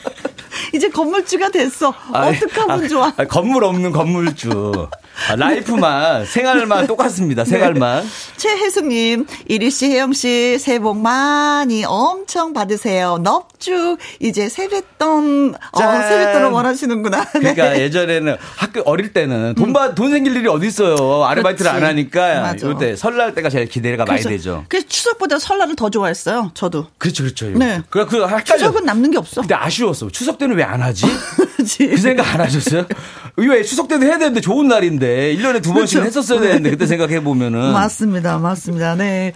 [0.74, 1.92] 이제 건물주가 됐어.
[2.12, 3.12] 어떡하면 좋아.
[3.16, 4.88] 아, 건물 없는 건물주.
[5.28, 7.44] 아, life만, 생활만 똑같습니다.
[7.44, 8.04] 생활만.
[8.38, 13.18] 최혜숙님, 이리씨, 혜영씨, 새해 복 많이 엄청 받으세요.
[13.18, 16.08] 넙 죽, 이제 세뱃돈, 어, 짠.
[16.08, 17.24] 세뱃돈을 원하시는구나.
[17.34, 17.40] 네.
[17.54, 21.24] 그러니까 예전에는 학교 어릴 때는 돈, 받, 돈 생길 일이 어디 있어요.
[21.24, 21.84] 아르바이트를 그렇지.
[21.84, 22.40] 안 하니까.
[22.40, 22.70] 맞아.
[22.70, 24.64] 이때 설날 때가 제일 기대가 많이 그래서- 되죠.
[24.68, 26.52] 그래서 추석보다 설날을 더 좋아했어요.
[26.54, 26.86] 저도.
[26.98, 27.46] 그렇죠, 그렇죠.
[27.50, 27.82] 네.
[27.90, 28.44] 그래, 그, 헷갈려.
[28.44, 29.40] 추석은 남는 게 없어.
[29.40, 30.08] 근데 아쉬웠어.
[30.10, 31.06] 추석 때는 왜 안 하지?
[31.78, 32.86] 그 생각 안 하셨어요?
[33.36, 36.20] 왜 추석 때도 해야 되는데 좋은 날인데 1년에 두 번씩은 그렇죠.
[36.20, 38.38] 했었어야 되는데 그때 생각해 보면은 맞습니다.
[38.38, 38.94] 맞습니다.
[38.96, 39.32] 네.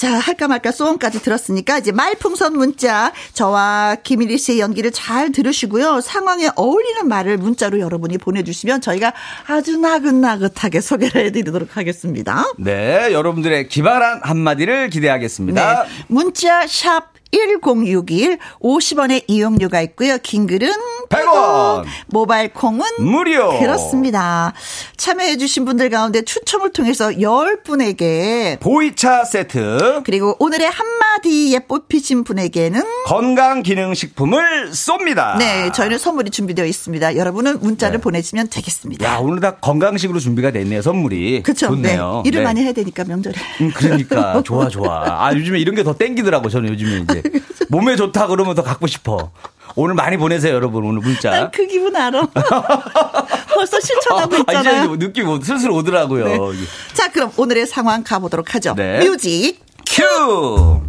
[0.00, 6.00] 자, 할까 말까 소원까지 들었으니까 이제 말풍선 문자 저와 김일희 씨의 연기를 잘 들으시고요.
[6.00, 9.12] 상황에 어울리는 말을 문자로 여러분이 보내주시면 저희가
[9.46, 12.46] 아주 나긋나긋하게 소개를 해드리도록 하겠습니다.
[12.56, 15.82] 네, 여러분들의 기발한 한마디를 기대하겠습니다.
[15.82, 15.90] 네.
[16.06, 20.16] 문자 샵 1061, 50원의 이용료가 있고요.
[20.22, 20.72] 긴 글은
[21.10, 21.84] 100원.
[22.06, 23.58] 모바일 콩은 무료.
[23.58, 24.52] 그렇습니다.
[24.96, 35.36] 참여해주신 분들 가운데 추첨을 통해서 10분에게 보이차 세트, 그리고 오늘의 한마디에 뽑히신 분에게는 건강기능식품을 쏩니다.
[35.38, 37.16] 네, 저희는 선물이 준비되어 있습니다.
[37.16, 38.02] 여러분은 문자를 네.
[38.02, 39.04] 보내주시면 되겠습니다.
[39.06, 41.42] 야, 오늘 다 건강식으로 준비가 됐네요, 선물이.
[41.42, 41.66] 그렇죠.
[41.68, 42.22] 좋네요.
[42.24, 42.28] 네.
[42.28, 42.44] 일을 네.
[42.44, 43.34] 많이 해야 되니까 명절에.
[43.62, 44.42] 음, 그러니까.
[44.46, 45.26] 좋아, 좋아.
[45.26, 47.22] 아, 요즘에 이런 게 더 땡기더라고, 저는 요즘에 이제.
[47.70, 49.32] 몸에 좋다 그러면 더 갖고 싶어.
[49.76, 51.30] 오늘 많이 보내세요, 여러분, 오늘 문자.
[51.30, 52.26] 난 그 기분 알아.
[53.54, 54.94] 벌써 실천하고 아, 있잖아요.
[54.94, 56.24] 이제 느낌 오- 슬슬 오더라고요.
[56.52, 56.58] 네.
[56.94, 58.74] 자, 그럼 오늘의 상황 가보도록 하죠.
[58.76, 59.00] 네.
[59.04, 59.60] 뮤직.
[59.86, 60.80] 큐!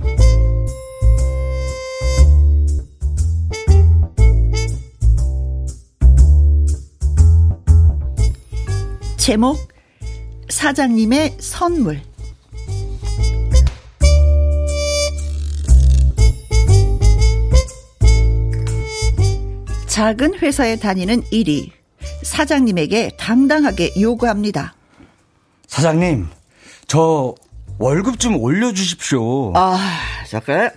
[9.18, 9.58] 제목
[10.50, 12.02] 사장님의 선물
[19.96, 21.70] 작은 회사에 다니는 1위
[22.24, 24.74] 사장님에게 당당하게 요구합니다.
[25.68, 26.28] 사장님,
[26.88, 27.36] 저
[27.78, 29.52] 월급 좀 올려주십시오.
[29.54, 29.78] 아,
[30.30, 30.72] 잠깐.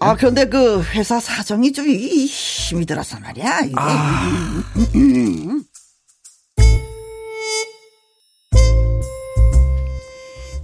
[0.00, 3.60] 아, 그런데 그 회사 사정이 좀 이- 힘이 들어서 말이야.
[3.66, 3.74] 이게.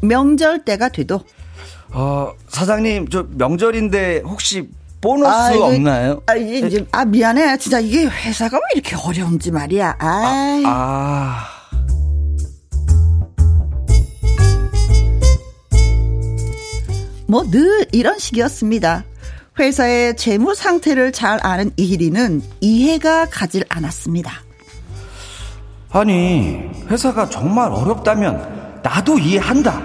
[0.00, 1.20] 명절 때가 돼도
[1.92, 4.68] 어, 사장님, 저 명절인데 혹시
[5.04, 6.22] 보너스 아, 이거- 없나요?
[6.26, 7.58] 아, 이제, 아, 미안해.
[7.58, 9.96] 진짜 이게 회사가 왜 이렇게 어려운지 말이야.
[9.98, 11.46] 아, 아,
[17.26, 19.04] 뭐 늘 이런 식이었습니다.
[19.58, 24.32] 회사의 재무 상태를 잘 아는 이희리는 이해가 가질 않았습니다.
[25.90, 29.80] 아니, 회사가 정말 어렵다면 나도 이해한다.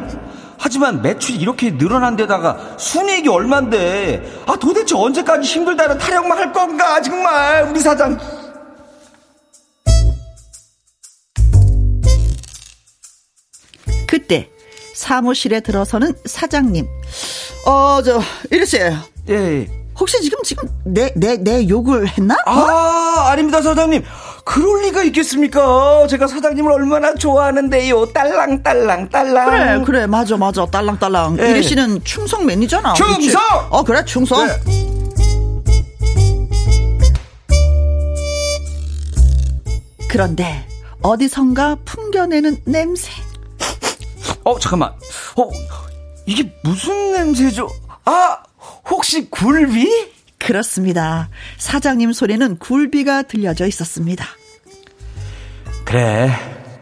[0.61, 7.63] 하지만 매출이 이렇게 늘어난 데다가 순이익이 얼만데, 아, 도대체 언제까지 힘들다는 타령만 할 건가, 정말,
[7.63, 8.19] 우리 사장.
[14.05, 14.49] 그때
[14.95, 16.85] 사무실에 들어서는 사장님.
[17.65, 18.19] 어, 저,
[18.51, 18.77] 이리씨.
[18.79, 19.67] 예, 예.
[19.97, 22.35] 혹시 지금, 지금 내, 내, 내 욕을 했나?
[22.45, 24.03] 아, 아닙니다, 사장님.
[24.43, 26.07] 그럴 리가 있겠습니까?
[26.07, 28.07] 제가 사장님을 얼마나 좋아하는데요.
[28.13, 29.49] 딸랑, 딸랑, 딸랑.
[29.49, 30.65] 그래, 그래, 맞아, 맞아.
[30.65, 31.37] 딸랑 딸랑.
[31.39, 31.51] 예.
[31.51, 32.93] 이리 씨는 충성 매니저나.
[32.93, 33.17] 충성!
[33.17, 33.37] 그치?
[33.69, 34.45] 어, 그래, 충성.
[34.47, 34.53] 네.
[40.09, 40.65] 그런데
[41.01, 43.11] 어디선가 풍겨내는 냄새.
[44.43, 44.91] 어, 잠깐만.
[45.37, 45.49] 어,
[46.25, 47.69] 이게 무슨 냄새죠?
[48.05, 48.37] 아,
[48.89, 50.11] 혹시 굴비?
[50.39, 51.29] 그렇습니다.
[51.57, 54.25] 사장님 소리는 굴비가 들려져 있었습니다.
[55.89, 56.29] 그래.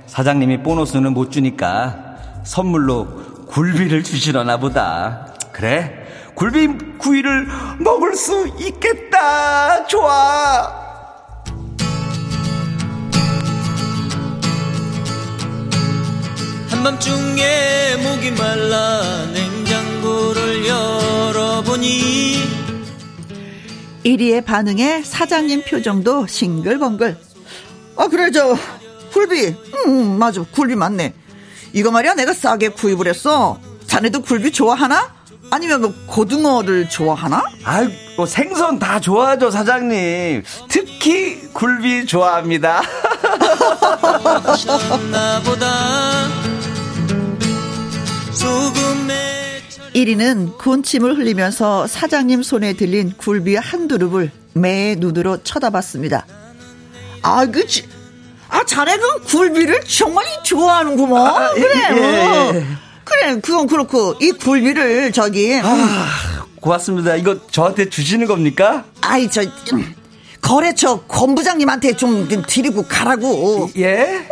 [0.05, 5.33] 사장님이 보너스는 못 주니까 선물로 굴비를 주시려나 보다.
[5.53, 6.05] 그래,
[6.35, 7.47] 굴비 구이를
[7.79, 9.87] 먹을 수 있겠다.
[9.87, 10.75] 좋아.
[16.69, 22.33] 한밤중에 목이 말라 냉장고를 열어보니
[24.03, 27.17] 1위의 반응에 사장님 표정도 싱글벙글.
[27.95, 28.55] 아, 그래, 저,
[29.11, 29.55] 굴비.
[29.87, 30.43] 음, 맞아.
[30.51, 31.13] 굴비 맞네.
[31.73, 33.59] 이거 말이야, 내가 싸게 구입을 했어.
[33.87, 35.15] 자네도 굴비 좋아하나?
[35.49, 37.43] 아니면 뭐 고등어를 좋아하나?
[37.63, 37.87] 아이,
[38.17, 40.43] 뭐 생선 다 좋아하죠, 사장님.
[40.67, 42.81] 특히 굴비 좋아합니다.
[44.43, 46.27] 하셨나 보다
[48.31, 49.61] 소금에
[49.95, 56.25] 1위는 군침을 흘리면서 사장님 손에 들린 굴비 한 두릅을 매 눈으로 쳐다봤습니다.
[57.23, 57.87] 아, 그치.
[58.49, 61.25] 아, 자네는 굴비를 정말 좋아하는구먼.
[61.25, 61.75] 아, 예, 그래.
[61.91, 62.25] 예, 예.
[62.25, 62.63] 어.
[63.03, 67.15] 그래, 그건 그렇고, 이 굴비를 저기, 음, 아, 고맙습니다.
[67.15, 68.83] 이거 저한테 주시는 겁니까?
[69.01, 69.41] 아이, 저,
[69.73, 69.95] 음,
[70.41, 73.69] 거래처 권 부장님한테 좀 드리고 가라고.
[73.77, 74.25] 예?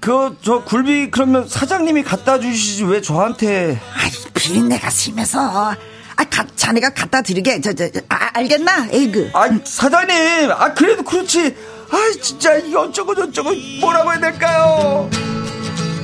[0.00, 3.80] 그, 저 굴비 그러면 사장님이 갖다 주시지 왜 저한테.
[3.94, 5.76] 아이, 비린내가 심해서.
[6.16, 7.60] 아, 가, 자네가 갖다 드리게.
[7.60, 8.88] 저, 저, 저, 아, 알겠나?
[8.90, 9.30] 에이그.
[9.34, 10.50] 아, 사장님!
[10.50, 11.54] 아, 그래도 그렇지.
[11.90, 13.50] 아, 진짜, 이 어쩌고 저쩌고
[13.80, 15.10] 뭐라고 해야 될까요?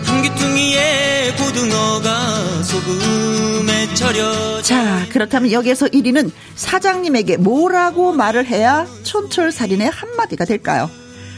[0.04, 10.90] 한기퉁이에 고등어가 소금에 절여 자, 그렇다면 여기에서 1위는 사장님에게 뭐라고 말을 해야 촌철살인의 한마디가 될까요?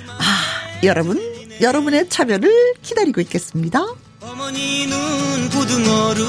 [0.08, 1.20] 아, 여러분,
[1.60, 3.80] 여러분의 참여를 기다리고 있겠습니다.
[4.22, 6.24] 어머니는 고등어를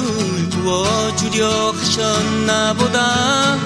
[0.50, 3.58] 구워주려 하셨나 보다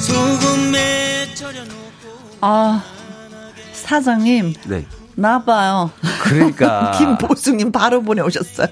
[0.00, 2.82] 소금에 절여놓고 아,
[3.74, 4.86] 사장님, 네.
[5.14, 5.90] 나봐요.
[6.22, 6.92] 그러니까.
[6.98, 8.68] 김보숙님 바로 보내오셨어요.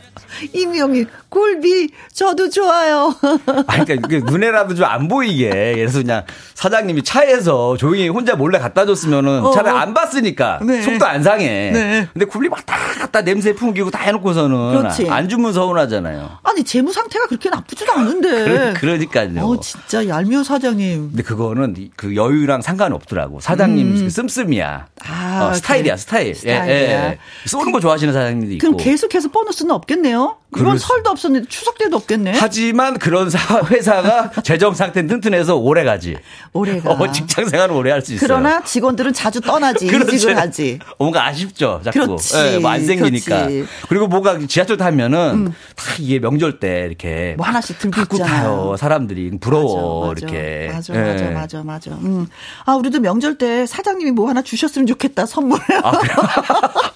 [0.54, 3.14] 이명희, 굴비, 저도 좋아요.
[3.66, 5.48] 아니, 그러니까 눈에라도 좀 안 보이게.
[5.50, 6.24] 그래서 그냥
[6.54, 9.52] 사장님이 차에서 조용히 혼자 몰래 갖다 줬으면은 어.
[9.52, 10.82] 차라리 안 봤으니까 네.
[10.82, 11.70] 속도 안 상해.
[11.70, 12.08] 네.
[12.12, 15.08] 근데 굴리 왔다 갔다 냄새 풍기고 다 해놓고서는 그렇지.
[15.10, 16.38] 안 주면 서운하잖아요.
[16.42, 18.30] 아니, 재무 상태가 그렇게 나쁘지도 않은데.
[18.44, 19.40] 그러, 그러니까요.
[19.44, 21.10] 어, 진짜 얄미워, 사장님.
[21.10, 23.40] 근데 그거는 이- 그 여유랑 상관없더라고.
[23.40, 24.86] 사장님 그 씀씀이야.
[24.88, 25.04] 음.
[25.06, 26.02] 아, 어, 스타일이야, 그래.
[26.34, 26.56] 스타일.
[26.60, 26.88] 스타일이야.
[26.88, 27.18] 예, 예.
[27.46, 28.60] 쏘는 거 좋아하시는 사장님도 있고.
[28.60, 30.36] 그럼 계속해서 보너스는 없겠네요?
[30.52, 32.32] 수- 설도 없었는데 추석 때도 없겠네?
[32.36, 36.16] 하지만 그런 사- 회사가 재정 상태는 튼튼해서 오래 가지.
[36.52, 36.90] 오래 가.
[36.90, 38.26] 어, 직장 생활을 오래 할 수 있어요.
[38.26, 39.86] 그러나 직원들은 자주 떠나지.
[40.12, 40.78] 이직을 하지.
[40.98, 42.00] 뭔가 아쉽죠, 자꾸.
[42.00, 43.36] 그렇지, 예, 뭐안 생기니까.
[43.46, 43.60] 그렇지.
[43.60, 43.68] 음.
[43.88, 48.74] 그리고 뭐가 지하철 타면은 다 이게 명절 때 이렇게 뭐 하나씩 들고 있잖아요.
[48.76, 50.34] 사람들이 부러워 맞아, 맞아.
[50.36, 50.72] 이렇게.
[50.72, 50.98] 맞아, 예.
[51.00, 51.90] 맞아, 맞아, 맞아.
[51.92, 52.26] 음.
[52.64, 55.60] 아, 우리도 명절 때 사장님이 뭐 하나 주셨으면 좋겠다, 선물.
[55.84, 56.16] 아, 그래요?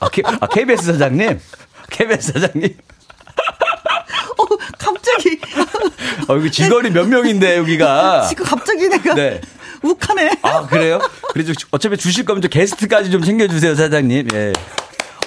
[0.01, 1.41] 아, K, 아, KBS 사장님?
[1.91, 2.77] KBS 사장님?
[4.39, 4.45] 어,
[4.79, 5.41] 갑자기.
[6.29, 8.27] 어, 여기 직원이 몇 명인데, 여기가.
[8.29, 9.15] 지금 갑자기 내가.
[9.15, 9.41] 네.
[9.83, 10.39] 욱하네.
[10.43, 10.99] 아, 그래요?
[11.33, 14.29] 그래도 어차피 주실 거면 좀 게스트까지 좀 챙겨주세요, 사장님.
[14.33, 14.53] 예.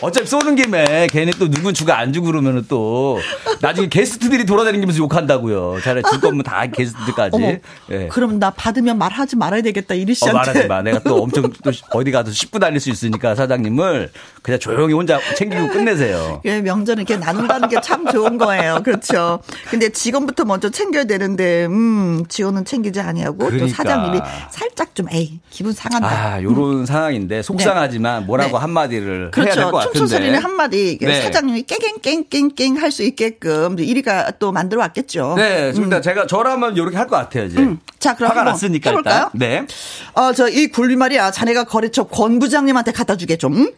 [0.02, 3.20] 어차피 쏘는 김에 괜히 또 누군 주고 안 주고 그러면은 또
[3.62, 5.80] 나중에 게스트들이 돌아다니면서 욕한다고요.
[5.82, 7.36] 차라리 줄 거면 다 게스트들까지.
[7.36, 7.54] 어머,
[7.92, 8.08] 예.
[8.10, 10.38] 그럼 나 받으면 말하지 말아야 되겠다, 이리 어, 씨한테.
[10.38, 10.82] 말하지 마.
[10.84, 14.12] 내가 또 엄청 또 어디 가서 10분 달릴 수 있으니까 사장님을
[14.44, 16.42] 그냥 조용히 혼자 챙기고 끝내세요.
[16.46, 18.82] 예, 명절은 이렇게 나눈다는 게 참 좋은 거예요.
[18.84, 19.40] 그렇죠.
[19.70, 23.68] 근데 직원부터 먼저 챙겨야 되는데, 음, 직원은 챙기지 아니하고 또 그러니까.
[23.76, 24.20] 사장님이
[24.52, 26.08] 살짝 좀, 에이, 기분 상한다.
[26.08, 28.62] 아, 요런 상황인데 속상하지만 뭐라고 네.
[28.62, 29.62] 한마디를 해야 될 그렇죠.
[29.72, 29.87] 것 같은데.
[29.94, 31.22] 춤춘소리는 한마디 네.
[31.22, 35.36] 사장님이 깽깽깽깽깽 할 수 있게끔 1위가 또 만들어 왔겠죠.
[35.38, 36.02] 네, 좋습니다.
[36.02, 37.60] 제가 저라면 이렇게 할 것 같아요, 이제.
[37.60, 37.80] 음.
[38.00, 39.30] 자, 그럼 화가 났으니까 해볼까요?
[39.34, 39.40] 일단.
[39.40, 39.66] 네.
[40.14, 41.32] 어, 저 이 굴비 말이야.
[41.32, 43.56] 자네가 거래처 권 부장님한테 갖다 주게 좀.
[43.58, 43.72] 응?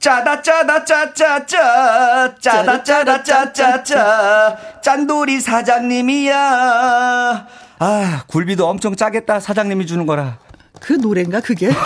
[0.00, 7.46] 짜다 짜다 짜짜짜 짜다 짜다 짜짜짜 짠돌이 사장님이야.
[7.78, 9.40] 아, 굴비도 엄청 짜겠다.
[9.40, 10.38] 사장님이 주는 거라.
[10.80, 11.70] 그 노래인가 그게?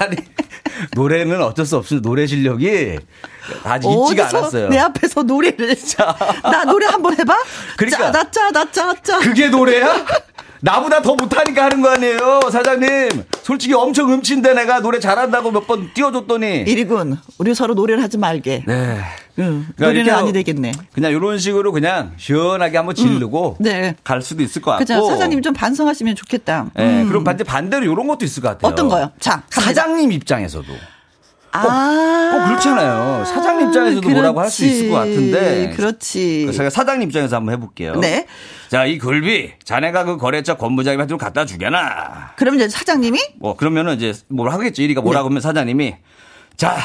[0.00, 0.16] 아니,
[0.94, 2.00] 노래는 어쩔 수 없어요.
[2.00, 2.98] 노래 실력이
[3.64, 4.68] 아직 있지가 않았어요.
[4.68, 5.76] 내 앞에서 노래를.
[6.42, 7.34] 나 노래 한번 해봐.
[7.76, 8.10] 그러니까.
[8.12, 9.18] 짜다 짜다 짜짜.
[9.20, 10.04] 그게 노래야?
[10.62, 13.24] 나보다 더 못하니까 하는 거 아니에요, 사장님.
[13.42, 16.64] 솔직히 엄청 음치인데 내가 노래 잘한다고 몇 번 띄워줬더니.
[16.66, 17.16] 1위군.
[17.38, 18.64] 우리 서로 노래를 하지 말게.
[18.66, 19.00] 네.
[19.40, 20.72] 응, 그러니까 노래는 아니 되겠네.
[20.92, 23.96] 그냥 이런 식으로 그냥 시원하게 한번 지르고 네.
[24.04, 24.84] 갈 수도 있을 것 같고.
[24.84, 25.06] 그죠.
[25.06, 26.70] 사장님 좀 반성하시면 좋겠다.
[26.78, 27.08] 예, 음.
[27.08, 28.70] 그럼 반대 반대로 이런 것도 있을 것 같아요.
[28.72, 29.10] 어떤 거요?
[29.18, 29.60] 자, 갑니다.
[29.62, 30.72] 사장님 입장에서도
[31.52, 32.30] 아.
[32.32, 33.24] 꼭 그렇잖아요.
[33.24, 35.72] 사장님 입장에서도 뭐라고 할 수 있을 것 같은데.
[35.76, 36.50] 그렇지.
[36.52, 37.96] 제가 사장님 입장에서 한번 해볼게요.
[37.96, 38.26] 네.
[38.68, 42.34] 자, 이 굴비, 자네가 그 거래처 본부장님한테 좀 갖다 주게나.
[42.36, 44.84] 그럼 이제 사장님이 뭐, 그러면은 이제 뭘 하겠지.
[44.84, 45.96] 이리가 뭐라고 하면 사장님이,
[46.56, 46.76] 자,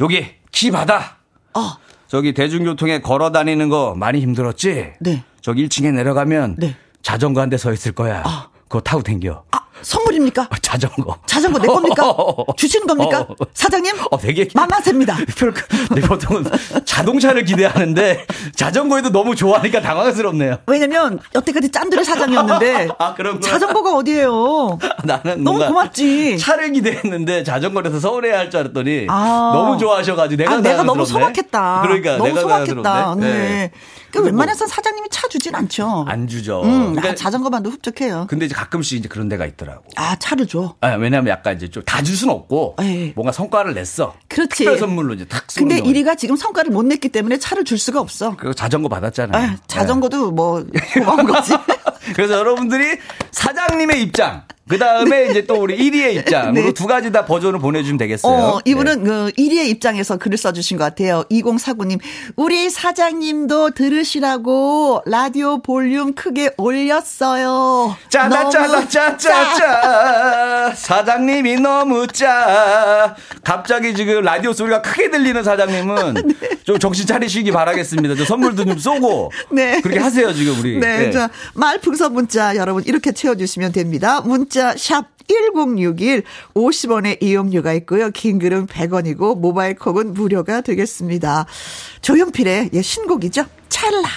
[0.00, 1.16] 여기 키 받아.
[1.54, 1.72] 어.
[2.08, 4.92] 저기 대중교통에 걸어 다니는 거 많이 힘들었지?
[5.00, 5.24] 네.
[5.40, 6.76] 저기 1층에 내려가면 네.
[7.02, 8.22] 자전거 한 대 서 있을 거야.
[8.26, 8.48] 아.
[8.68, 9.44] 그거 타고 댕겨.
[9.52, 10.42] 아, 선물입니까?
[10.50, 11.16] 아, 자전거.
[11.26, 12.14] 자전거 내 겁니까?
[12.56, 13.20] 주시는 겁니까?
[13.28, 13.34] 어.
[13.54, 13.94] 사장님?
[14.10, 14.48] 어, 되게.
[14.54, 15.16] 만만세입니다.
[15.36, 15.54] 별-
[15.94, 16.44] 네, 보통은
[16.84, 20.58] 자동차를 기대하는데 자전거에도 너무 좋아하니까 당황스럽네요.
[20.66, 23.14] 왜냐면 여태까지 짠돌이 사장이었는데 아?
[23.42, 24.78] 자전거가 어디예요?
[25.04, 26.38] 나는 너무 고맙지.
[26.38, 29.52] 차를 기대했는데 자전거에서 서울에 할 줄 알았더니 아.
[29.54, 31.04] 너무 좋아하셔가지고 내가 아, 내가 너무.
[31.06, 31.82] 소박했다.
[31.82, 32.82] 그러니까 너무 내가 소박했다.
[32.82, 33.20] 당황
[34.10, 34.18] 스럽네.
[34.18, 34.18] 네.
[34.18, 36.04] 그 웬만해서 사장님이 차 주진 않죠.
[36.08, 36.62] 안 주죠.
[36.62, 38.26] 음, 그러니까 나 자전거만도 흡족해요.
[38.28, 39.84] 근데 이제 가끔씩 이제 그런 데가 있더라고.
[39.96, 40.74] 아, 차를 줘.
[40.80, 43.12] 아, 왜냐면 약간 이제 좀 다 줄 수는 없고 에이.
[43.14, 44.14] 뭔가 성과를 냈어.
[44.28, 44.48] 그렇지.
[44.64, 48.36] 특별 선물로 이제 탁 근데 이리가 지금 성과를 못 냈기 때문에 차를 줄 수가 없어.
[48.36, 49.50] 그 자전거 받았잖아요.
[49.52, 51.52] 아, 자전거도 뭐 고마운 거지.
[51.52, 51.58] 네.
[52.14, 52.98] 그래서 여러분들이
[53.30, 56.72] 사장님의 입장, 그 다음에 이제 또 우리 1위의 입장으로 네.
[56.72, 58.32] 두 가지 다 버전을 보내주면 되겠어요.
[58.32, 58.70] 어, 네.
[58.70, 61.24] 이분은 그 1위의 입장에서 글을 써주신 것 같아요.
[61.28, 61.98] 2049님,
[62.36, 67.96] 우리 사장님도 들으시라고 라디오 볼륨 크게 올렸어요.
[68.10, 76.14] 짜다 짜다 짜짜짜 사장님이 너무 짜 갑자기 지금 라디오 소리가 크게 들리는 사장님은
[76.62, 78.14] 좀 정신 차리시기 바라겠습니다.
[78.14, 79.80] 저 선물도 좀 쏘고 네.
[79.80, 80.78] 그렇게 하세요 지금 우리.
[80.78, 84.20] 네, 자, 말풍선 문자 여러분 이렇게 채워주시면 됩니다.
[84.20, 88.10] 문자 샵 1061, 50원의 이용료가 있고요.
[88.10, 91.46] 긴 글은 100원이고 모바일 콕은 무료가 되겠습니다.
[92.02, 93.44] 조용필의 예, 신곡이죠.
[93.68, 94.08] 찰나.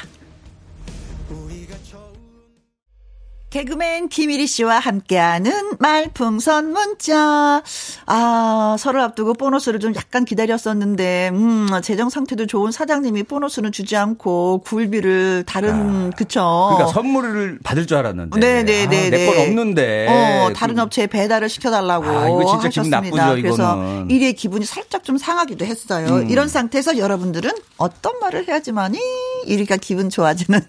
[3.54, 7.62] 개그맨 김일희 씨와 함께하는 말풍선 문자.
[8.08, 14.64] 아, 설을 앞두고 보너스를 좀 약간 기다렸었는데, 음, 재정 상태도 좋은 사장님이 보너스는 주지 않고
[14.66, 16.72] 굴비를 다른, 그쵸.
[16.74, 18.40] 그러니까 선물을 받을 줄 알았는데.
[18.40, 19.10] 네네네.
[19.12, 20.08] 내건 없는데.
[20.10, 22.08] 어, 다른 업체에 배달을 시켜달라고.
[22.08, 23.26] 아, 이거 진짜 기분 하셨습니다.
[23.28, 24.06] 나쁘죠, 그래서.
[24.10, 26.08] 일의 기분이 살짝 좀 상하기도 했어요.
[26.08, 26.30] 음.
[26.32, 28.98] 이런 상태에서 여러분들은 어떤 말을 해야지만이
[29.46, 30.60] 일이가 기분 좋아지는.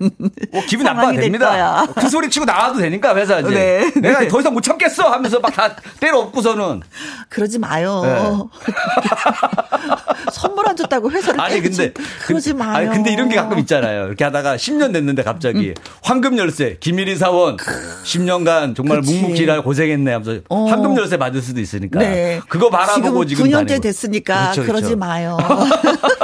[0.53, 1.49] 어, 기분 될 됩니다.
[1.49, 1.87] 거야.
[1.95, 3.51] 그 소리 치고 나와 도 되니까 회사 이제.
[3.51, 4.01] 네.
[4.01, 4.29] 내가 네.
[4.29, 6.81] 더 이상 못 참겠어 하면서 막 다 때려 엎고서는.
[7.29, 8.03] 그러지 마요.
[8.05, 8.73] 네.
[10.33, 11.61] 선물 안 줬다고 회사를 아니.
[11.61, 11.93] 근데
[12.27, 12.77] 그러지 근- 마요.
[12.77, 14.07] 아니 근데 이런 게 가끔 있잖아요.
[14.07, 17.57] 이렇게 하다가 10년 됐는데 갑자기 황금 열쇠 김일희 사원
[18.05, 19.15] 10년간 정말 그치.
[19.21, 20.65] 묵묵히라 고생했네 하면서 어.
[20.65, 22.01] 황금 열쇠 받을 수도 있으니까.
[22.01, 22.41] 네.
[22.49, 23.81] 그거 바라보고 지금, 지금 9년째 다니고.
[23.83, 24.97] 됐으니까 그렇죠, 그러지 그렇죠.
[24.97, 25.37] 마요.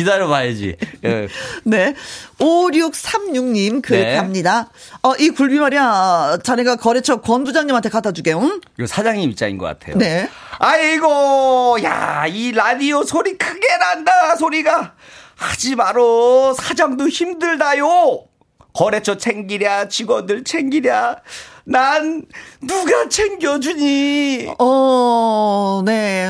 [0.00, 0.76] 기다려 봐야지.
[1.04, 1.28] 예.
[1.64, 1.94] 네.
[2.38, 4.16] 5636님 글 네.
[4.16, 4.70] 갑니다.
[5.02, 6.38] 어, 이 굴비 말이야.
[6.42, 8.60] 자네가 거래처 권 부장님한테 갖다 주게, 응?
[8.78, 9.98] 이거 사장님 입장인 것 같아요.
[9.98, 10.26] 네.
[10.58, 14.94] 아이고, 야, 이 라디오 소리 크게 난다, 소리가.
[15.36, 16.54] 하지 마로.
[16.54, 18.24] 사장도 힘들다요.
[18.72, 21.16] 거래처 챙기랴, 직원들 챙기랴.
[21.64, 22.24] 난
[22.66, 24.54] 누가 챙겨주니?
[24.58, 26.26] 어, 네.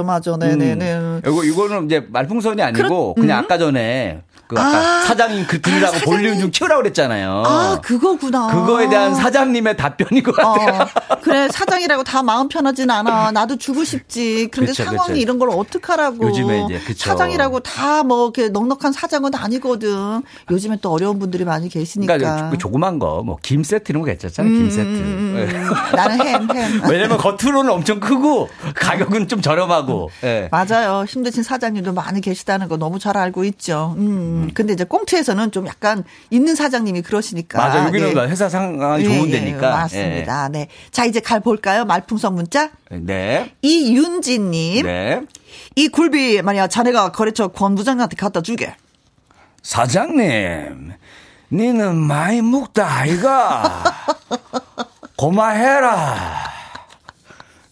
[0.00, 0.36] 어, 맞아, 맞아.
[0.36, 0.94] 네네네.
[0.94, 1.20] 음.
[1.26, 5.00] 이거, 이거는 이제 말풍선이 아니고, 그냥 아까 전에 그 아까 아.
[5.02, 6.38] 사장님 그 들으라고 아, 볼륨.
[6.38, 7.42] 좀 키우라고 그랬잖아요.
[7.46, 8.46] 아, 그거구나.
[8.48, 10.82] 그거에 대한 사장님의 답변인 것 같아요.
[10.82, 13.32] 어, 그래 사장이라고 다 마음 편하진 않아.
[13.36, 14.48] 나도 주고 싶지.
[14.52, 15.20] 그런데 그쵸, 상황이 그쵸.
[15.20, 16.26] 이런 걸 어떡하라고.
[16.28, 17.10] 요즘에 이제, 그쵸.
[17.10, 20.22] 사장이라고 다 뭐 이렇게 넉넉한 사장은 아니거든.
[20.50, 22.16] 요즘에 또 어려운 분들이 많이 계시니까.
[22.18, 24.86] 그러니까 그 조그만 거, 뭐, 김 세트 이런 거 괜찮잖아요, 김 세트.
[24.88, 25.46] 음, 예.
[25.96, 26.90] 나는 햄, 햄.
[26.90, 30.48] 왜냐면 겉으로는 엄청 크고, 가격은 좀 저렴하고, 예.
[30.52, 31.04] 맞아요.
[31.08, 33.94] 힘드신 사장님도 많이 계시다는 거 너무 잘 알고 있죠.
[33.98, 34.35] 음.
[34.54, 37.58] 근데 이제 꽁트에서는 좀 약간 있는 사장님이 그러시니까.
[37.58, 38.20] 맞아, 여기는 네.
[38.28, 39.70] 회사 상황이 예, 좋은 예, 데니까.
[39.70, 40.48] 맞습니다.
[40.48, 40.68] 네.
[40.90, 41.84] 자, 이제 갈 볼까요?
[41.84, 42.70] 말풍선 문자.
[42.92, 42.96] 예.
[42.96, 43.54] 네.
[43.62, 44.86] 이윤지님.
[44.86, 45.22] 네.
[45.74, 48.74] 이 굴비 말이야 자네가 거래처 권 부장한테 갖다 주게.
[49.62, 50.92] 사장님,
[51.52, 53.82] 니는 많이 묵다, 아이가.
[55.16, 56.55] 고마해라.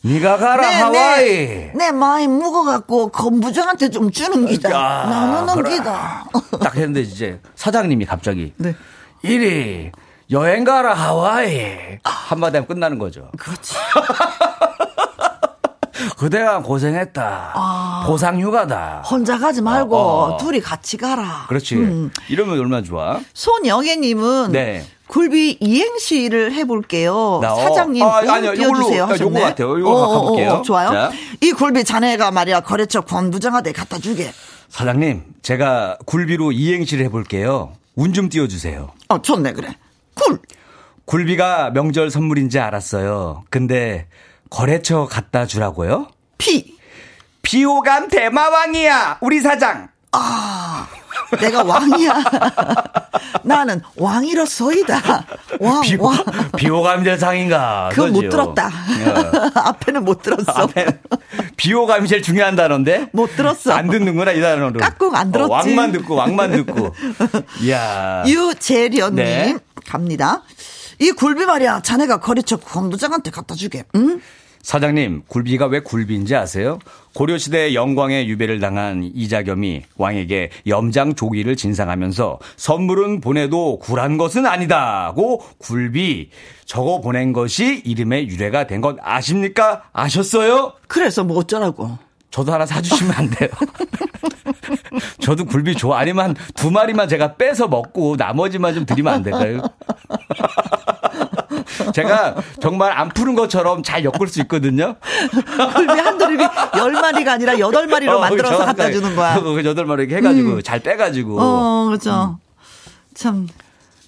[0.04, 1.24] 니가 가라, 하와이.
[1.24, 4.70] 네, 네 많이 묵어갖고 권 부장한테 좀 주는 기다.
[4.70, 5.78] 야, 나누는 그래.
[5.78, 6.26] 기다.
[6.60, 8.74] 딱 했는데 이제 사장님이 갑자기 네.
[9.22, 9.90] 이리
[10.30, 13.30] 여행 가라 하와이 한마디 하면 끝나는 거죠.
[13.38, 13.74] 그렇지.
[16.18, 18.04] 그대가 고생했다.
[18.06, 19.02] 보상 휴가다.
[19.06, 20.36] 혼자 가지 말고 어, 어.
[20.36, 21.46] 둘이 같이 가라.
[21.48, 21.76] 그렇지.
[21.76, 22.10] 음.
[22.28, 23.20] 이러면 얼마나 좋아.
[23.32, 24.84] 손영애님은 네.
[25.08, 27.38] 굴비 이행시를 해볼게요.
[27.42, 27.56] 나, 어.
[27.56, 29.18] 사장님 아, 음, 아니요, 띄워주세요 이걸로.
[29.30, 29.80] 요거 같아요.
[29.80, 30.62] 요거 가볼게요.
[30.64, 30.90] 좋아요.
[30.90, 31.10] 자.
[31.40, 34.32] 이 굴비 자네가 말이야 거래처 권 부장한테 갖다 주게.
[34.70, 37.74] 사장님, 제가 굴비로 이행시를 해볼게요.
[37.96, 38.90] 운 좀 띄워주세요.
[39.08, 39.68] 어 좋네 그래.
[40.14, 40.40] 굴.
[41.04, 43.44] 굴비가 명절 선물인지 알았어요.
[43.50, 44.06] 근데
[44.50, 46.08] 거래처 갖다 주라고요?
[46.38, 46.74] 피.
[47.42, 49.88] 비호감 대마왕이야, 우리 사장.
[50.12, 50.88] 아,
[51.38, 52.24] 내가 왕이야.
[53.44, 55.26] 나는 왕이로소이다.
[55.60, 56.16] 왕, 비호, 왕.
[56.56, 57.90] 비호감 대상인가?
[57.92, 58.28] 그건 못.
[58.28, 58.66] 들었다.
[58.68, 59.50] 어.
[59.68, 60.68] 앞에는 못 들었어.
[61.56, 63.72] 비호감이 제일 중요한 단어인데 못 들었어.
[63.72, 64.80] 안 듣는구나 이 단어를.
[64.80, 65.50] 깍꿍 안 들었지.
[65.52, 66.94] 어, 왕만 듣고 왕만 듣고.
[67.62, 68.24] 이야.
[68.26, 69.56] 유재련님 네.
[69.86, 70.42] 갑니다.
[70.98, 71.82] 이 굴비 말이야.
[71.82, 73.84] 자네가 거래처 권부장한테 갖다 주게.
[73.96, 74.20] 응?
[74.64, 76.78] 사장님, 굴비가 왜 굴비인지 아세요?
[77.14, 86.30] 고려시대 영광의 유배를 당한 이자겸이 왕에게 염장 조기를 진상하면서 선물은 보내도 굴한 것은 아니다고 굴비
[86.64, 89.82] 적어 보낸 것이 이름의 유래가 된 것 아십니까?
[89.92, 90.72] 아셨어요?
[90.88, 91.98] 그래서 뭐 어쩌라고.
[92.30, 93.48] 저도 하나 사주시면 안 돼요?
[95.20, 95.98] 저도 굴비 좋아.
[96.00, 99.60] 아니면 한두 마리만 제가 빼서 먹고 나머지만 좀 드리면 안 될까요?
[101.94, 104.96] 제가 정말 안 푸른 것처럼 잘 엮을 수 있거든요.
[105.74, 106.44] 굴비 한 드립이
[106.78, 108.82] 열 마리가 아니라 여덟 마리로 어, 만들어서 정확하게.
[108.82, 109.40] 갖다 주는 거야.
[109.40, 111.40] 그 여덟 마리 이렇게 해가지고 잘 빼가지고.
[111.40, 112.38] 어, 그렇죠.
[113.14, 113.48] 참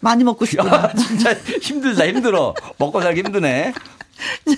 [0.00, 0.74] 많이 먹고 싶구나.
[0.76, 2.54] 야, 진짜 힘들다 힘들어.
[2.78, 3.72] 먹고 살기 힘드네.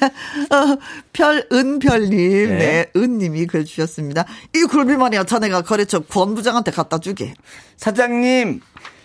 [0.51, 0.79] 어,
[1.13, 2.57] 별 은별님, 네.
[2.59, 4.25] 네, 은님이 글 주셨습니다.
[4.55, 7.35] 이 굴비 말이야, 자네가 거래처 권부장한테 갖다 주게.
[7.77, 8.61] 사장님,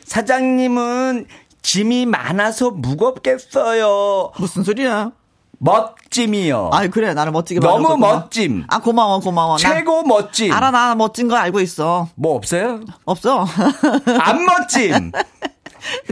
[0.06, 1.26] 사장님은
[1.64, 4.32] 짐이 많아서 무겁겠어요.
[4.38, 5.12] 무슨 소리야?
[5.60, 6.72] 멋짐이요.
[6.74, 7.96] 아이 그래, 나를 멋지게 너무.
[7.98, 8.66] 멋짐.
[8.68, 9.58] 아 고마워, 고마워.
[9.58, 10.52] 나 최고 멋짐.
[10.52, 12.10] 알아, 나 멋진 거 알고 있어.
[12.16, 12.82] 뭐 없어요?
[13.06, 13.46] 없어.
[14.20, 15.12] 안 멋짐.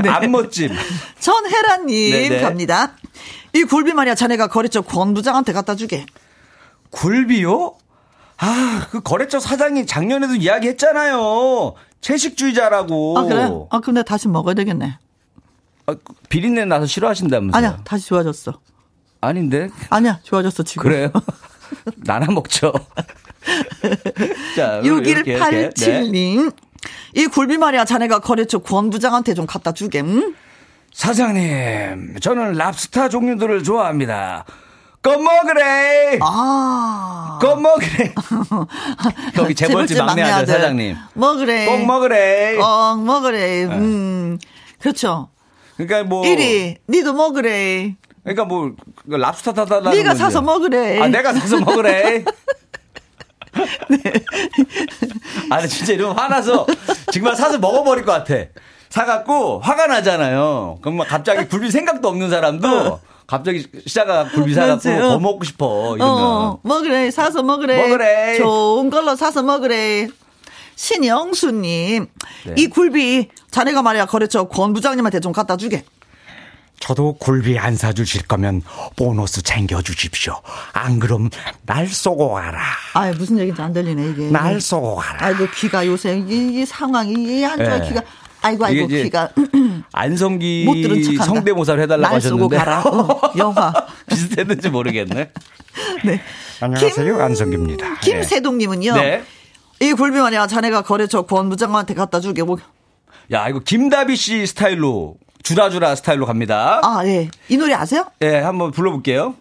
[0.07, 0.71] 안 멋짐.
[1.19, 2.41] 전혜라님 네네.
[2.41, 2.93] 갑니다.
[3.53, 6.05] 이 굴비 말이야, 자네가 거래처 권부장한테 갖다 주게.
[6.91, 7.75] 굴비요?
[8.37, 11.73] 아, 그 거래처 사장이 작년에도 이야기했잖아요.
[11.99, 13.19] 채식주의자라고.
[13.19, 13.49] 아 그래?
[13.69, 14.97] 아 내가 다시 먹어야 되겠네.
[15.91, 17.57] 아, 비린내 나서 싫어하신다면서요?
[17.57, 18.59] 아니야, 다시 좋아졌어.
[19.21, 19.69] 아닌데?
[19.89, 20.83] 아니야, 좋아졌어 지금.
[20.83, 21.11] 그래요?
[21.97, 22.73] 나나 먹죠.
[24.55, 25.37] 자, 이렇게, 이렇게.
[25.37, 25.69] 네.
[25.69, 26.53] 6187님.
[27.15, 30.33] 이 굴비 말이야, 자네가 거래처 권부장한테 좀 갖다 주게, 응?
[30.93, 34.45] 사장님, 저는 랍스타 종류들을 좋아합니다.
[35.01, 36.19] 꺼먹으래!
[36.21, 37.39] 아.
[37.41, 38.13] 꺼먹으래!
[39.35, 40.95] 거기 재벌집 막내 아들 사장님.
[41.15, 41.65] 먹으래.
[41.65, 42.55] 꼭 먹으래!
[42.55, 43.65] 꼭 먹으래.
[43.65, 44.37] 음.
[44.79, 45.29] 그렇죠.
[45.87, 46.25] 그러니까 뭐.
[46.25, 47.95] 이리, 니도 먹으래.
[48.23, 48.71] 그러니까 뭐,
[49.09, 50.19] 그 랍스타 타달라는 네가 건데.
[50.23, 50.99] 사서 먹으래.
[50.99, 52.23] 아, 내가 사서 먹으래.
[55.49, 56.65] 아, 나 진짜 이러면 화나서
[57.11, 58.35] 정말 사서 먹어버릴 것 같아.
[58.89, 60.79] 사갖고 화가 나잖아요.
[60.81, 64.99] 그럼 막 갑자기 굴비 생각도 없는 사람도 갑자기 시작가 굴비 사갖고 어.
[65.09, 65.95] 더 먹고 싶어.
[65.95, 66.13] 이러면.
[66.13, 67.09] 어, 먹으래.
[67.11, 67.81] 사서 먹으래.
[67.87, 68.37] 먹으래.
[68.37, 70.07] 좋은 걸로 사서 먹으래.
[70.81, 72.07] 신영수님.
[72.47, 72.53] 네.
[72.57, 75.83] 이 굴비, 자네가 말이야, 거래처 권 부장님한테 좀 갖다 주게.
[76.79, 78.63] 저도 굴비 안 사주실 거면
[78.95, 80.41] 보너스 챙겨주십시오.
[80.73, 81.29] 안 그럼
[81.67, 82.59] 날 쏘고 가라.
[82.95, 84.31] 아 무슨 얘기인지 안 들리네, 이게.
[84.31, 85.27] 날 쏘고 가라.
[85.27, 87.87] 아이고, 귀가 요새, 이, 이 상황이, 이안 좋아, 네.
[87.87, 88.01] 귀가.
[88.41, 89.29] 아이고, 아이고, 귀가.
[89.93, 91.25] 안성기 못 들은 척 한다.
[91.25, 92.81] 성대모사를 해달라고 날 쏘고 하셨는데 가라.
[92.81, 93.71] 어, 영화.
[94.07, 95.29] 비슷했는지 모르겠네.
[96.05, 96.21] 네.
[96.59, 97.99] 안녕하세요 안성기입니다.
[97.99, 98.95] 김세동님은요.
[98.95, 99.23] 네.
[99.81, 102.43] 이 굴비 말이야, 자네가 거래처 권 부장한테 갖다 주게.
[102.43, 102.57] 뭐.
[103.31, 106.79] 야 이거 김다비 씨 스타일로 주라주라 스타일로 갑니다.
[106.83, 107.29] 아, 예.
[107.49, 108.05] 이 노래 아세요?
[108.21, 109.35] 예, 한번 불러볼게요.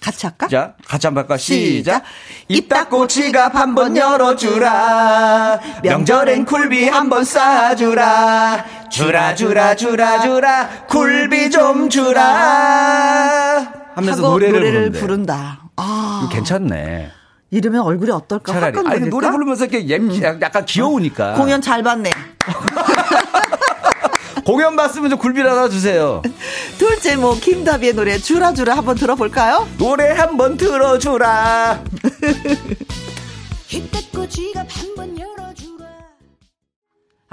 [0.00, 0.48] 같이 할까?
[0.48, 1.36] 자, 같이 한번 할까?
[1.36, 2.02] 시작.
[2.02, 2.02] 시작.
[2.48, 5.60] 입 닫고 지갑 한 번 열어주라.
[5.82, 8.64] 명절엔 굴비 한 번 싸주라.
[8.90, 10.68] 주라, 주라, 주라, 주라.
[10.88, 13.72] 굴비 좀 주라.
[13.94, 14.90] 하면서 노래를, 노래를.
[14.92, 15.60] 부른다.
[15.76, 17.10] 아, 괜찮네.
[17.52, 18.50] 이러면 얼굴이 어떨까?
[18.50, 18.78] 차라리.
[18.78, 19.10] 아니, 거릴까?
[19.10, 19.98] 노래 부르면서 이렇게 예,
[20.40, 21.34] 약간 귀여우니까.
[21.34, 22.10] 공연 잘 봤네.
[24.46, 26.22] 공연 봤으면 좀 굴비 하나 주세요.
[26.78, 29.68] 둘째 뭐 김다비의 노래 주라주라 한번 들어볼까요?
[29.76, 31.84] 노래 한번 들어주라.
[33.70, 34.66] 입 닫고 지갑.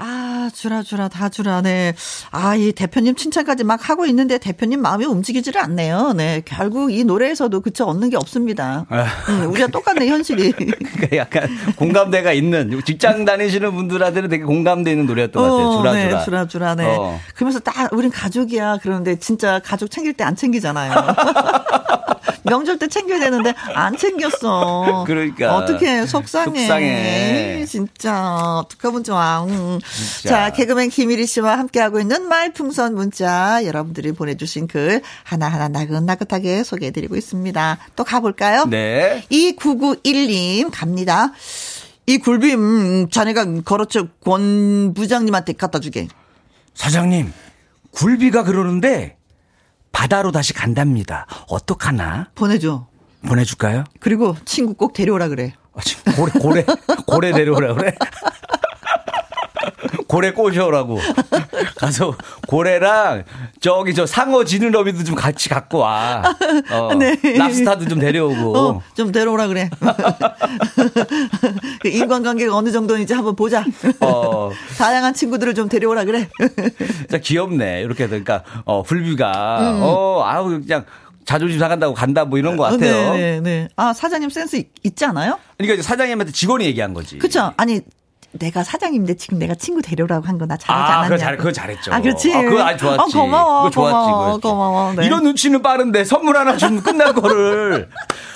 [0.02, 1.94] 아 주라 주라 다 주라 네.
[2.30, 6.14] 아 이 대표님 칭찬까지 막 하고 있는데 대표님 마음이 움직이지를 않네요.
[6.14, 8.86] 네 결국 이 노래에서도 그쵸 얻는 게 없습니다.
[9.28, 10.52] 음, 우리가 똑같네 현실이.
[10.56, 15.70] 그러니까 약간 공감대가 있는 직장 다니시는 분들한테는 되게 공감대 있는 노래였던 것 같아요.
[15.78, 15.92] 주라주라.
[16.18, 16.96] 네, 주라 주라, 네.
[16.96, 17.20] 어.
[17.34, 18.78] 그러면서 딱, 우린 가족이야.
[18.82, 20.92] 그러는데 진짜 가족 챙길 때 안 챙기잖아요.
[22.44, 25.04] 명절 때 챙겨야 되는데 안 챙겼어.
[25.06, 25.56] 그러니까.
[25.56, 26.60] 어떻게 속상해.
[26.60, 27.64] 속상해.
[27.66, 29.44] 진짜 어떡하면 좋아.
[29.44, 29.78] 음.
[29.96, 30.28] 진짜.
[30.28, 37.78] 자, 개그맨 김일희 씨와 함께하고 있는 말풍선 문자 여러분들이 보내주신 글 하나하나 나긋나긋하게 소개해드리고 있습니다.
[37.96, 38.64] 또 가볼까요?
[38.66, 39.24] 네.
[39.30, 41.32] 2991님 갑니다.
[42.06, 46.08] 이 굴비 음, 자네가 거래처 권 부장님한테 갖다 주게.
[46.74, 47.32] 사장님,
[47.92, 49.16] 굴비가 그러는데
[49.92, 51.26] 바다로 다시 간답니다.
[51.48, 52.30] 어떡하나?
[52.34, 52.88] 보내줘.
[53.26, 53.84] 보내줄까요?
[54.00, 55.54] 그리고 친구 꼭 데려오라 그래.
[55.74, 56.64] 아, 지금 고래, 고래,
[57.06, 57.94] 고래 내려오라 그래?
[60.10, 60.98] 고래 꼬셔오라고.
[61.78, 62.16] 가서
[62.48, 63.22] 고래랑
[63.60, 66.24] 저기 저 상어 지느러미도 좀 같이 갖고 와.
[66.72, 67.16] 어, 네.
[67.38, 68.58] 랍스타도 좀 데려오고.
[68.58, 69.70] 어, 좀 데려오라 그래.
[71.80, 73.64] 그 인간관계가 어느 정도인지 한번 보자.
[74.00, 74.50] 어.
[74.78, 76.28] 다양한 친구들을 좀 데려오라 그래.
[76.98, 77.82] 진짜 귀엽네.
[77.82, 79.78] 이렇게 그러니까 어 불비가 음.
[79.80, 80.84] 어 아우 그냥
[81.24, 83.14] 자존심 상한다고 간다 뭐 이런 것 어, 같아요.
[83.14, 83.68] 네, 네, 네.
[83.76, 85.38] 아, 사장님 센스 있, 있지 않아요?
[85.56, 87.18] 그러니까 사장님한테 직원이 얘기한 거지.
[87.18, 87.52] 그쵸?
[87.56, 87.80] 아니,
[88.32, 91.08] 내가 사장님인데 지금 내가 친구 데려오라고 한 거나 잘하지 아, 않았냐?
[91.08, 91.92] 그거 잘, 그거 잘했죠.
[91.92, 92.32] 아, 그렇지.
[92.32, 93.00] 아, 그거 아주 좋았지.
[93.00, 93.58] 어, 고마워.
[93.64, 93.92] 그거 좋았지.
[93.92, 94.36] 고마워.
[94.36, 94.50] 그거.
[94.50, 94.92] 고마워.
[94.94, 95.06] 네.
[95.06, 97.88] 이런 눈치는 빠른데 선물 하나 주면 끝날 거를.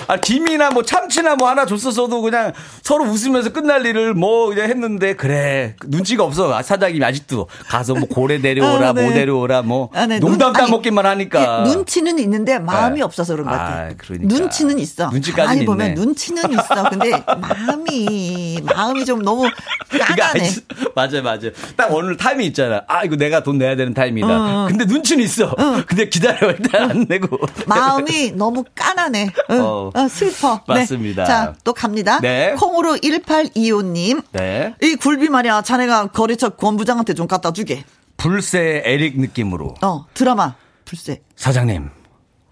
[0.09, 5.15] 아, 김이나 뭐 참치나 뭐 하나 줬었어도 그냥 서로 웃으면서 끝날 일을 뭐 그냥 했는데
[5.15, 5.77] 그래.
[5.87, 6.53] 눈치가 없어.
[6.53, 9.05] 아, 사장님이 아직도 가서 뭐 고래 데려오라, 아, 네.
[9.05, 9.91] 뭐 데려오라, 뭐.
[9.95, 10.19] 아, 네.
[10.19, 11.65] 농담 따먹기만 하니까.
[11.67, 13.03] 예, 눈치는 있는데 마음이 네.
[13.03, 13.65] 없어서 그런 것 같아.
[13.65, 14.35] 아, 그러니까.
[14.35, 15.09] 눈치는 있어.
[15.11, 15.95] 눈치까지는 많이 보면.
[15.95, 16.91] 눈치는 있어.
[16.91, 19.49] 근데 마음이 마음이 좀 너무
[19.91, 20.41] 까다네.
[20.41, 20.51] 아니,
[20.95, 21.51] 맞아요, 맞아요.
[21.77, 22.83] 딱 오늘 타임이 있잖아.
[22.89, 24.29] 아, 이거 내가 돈 내야 되는 타임이다.
[24.29, 24.67] 어.
[24.69, 25.55] 근데 눈치는 있어.
[25.87, 27.39] 근데 기다려, 일단 안 내고.
[27.67, 29.31] 마음이 너무 까나네.
[29.51, 29.61] 응.
[29.61, 29.91] 어.
[29.95, 30.63] 어, 슬퍼.
[30.67, 31.23] 맞습니다.
[31.25, 31.29] 네.
[31.29, 32.21] 자, 또 갑니다.
[32.21, 32.55] 네.
[32.59, 34.23] 콩으로 1825님.
[34.33, 34.75] 네.
[34.83, 35.63] 이 굴비 말이야.
[35.63, 37.85] 자네가 거래처 권부장한테 좀 갖다 주게.
[38.17, 39.75] 불새 에릭 느낌으로.
[39.83, 40.55] 어, 드라마.
[40.85, 41.21] 불새.
[41.37, 41.91] 사장님,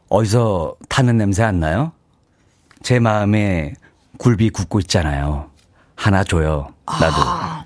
[0.09, 1.93] 어디서 타는 냄새 안 나요?
[2.83, 3.75] 제 마음에
[4.19, 5.51] 굴비 굽고 있잖아요.
[6.03, 6.69] 하나 줘요.
[6.87, 7.15] 나도.
[7.17, 7.65] 아,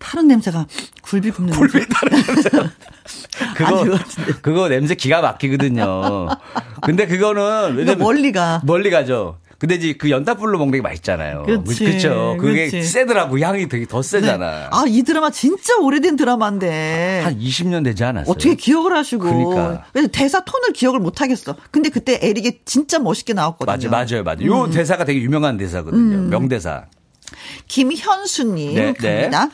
[0.00, 0.66] 타는 냄새가
[1.02, 1.78] 굴비 굽는 굴비
[3.56, 4.32] 그거, 아닌 것 같은데.
[4.42, 6.28] 그거 냄새 기가 막히거든요.
[6.82, 7.98] 근데 그거는, 왜냐면.
[7.98, 8.60] 멀리 가.
[8.64, 9.38] 멀리 가죠.
[9.58, 11.44] 근데 이제 그 연탄불로 먹는 게 맛있잖아요.
[11.44, 12.36] 그치, 그쵸.
[12.40, 12.82] 그게 그치.
[12.82, 13.38] 세더라고.
[13.38, 14.68] 향이 되게 더 세잖아.
[14.72, 17.20] 아, 이 드라마 진짜 오래된 드라마인데.
[17.22, 18.30] 한 20년 되지 않았어요?
[18.32, 19.22] 어떻게 기억을 하시고.
[19.22, 19.84] 그러니까.
[19.92, 21.54] 그래서 대사 톤을 기억을 못 하겠어.
[21.70, 23.90] 근데 그때 에릭이 진짜 멋있게 나왔거든요.
[23.90, 24.46] 맞아요, 맞아요, 맞아요.
[24.64, 26.28] 요 대사가 되게 유명한 대사거든요.
[26.28, 26.86] 명대사.
[27.68, 29.48] 김현수님 네, 갑니다.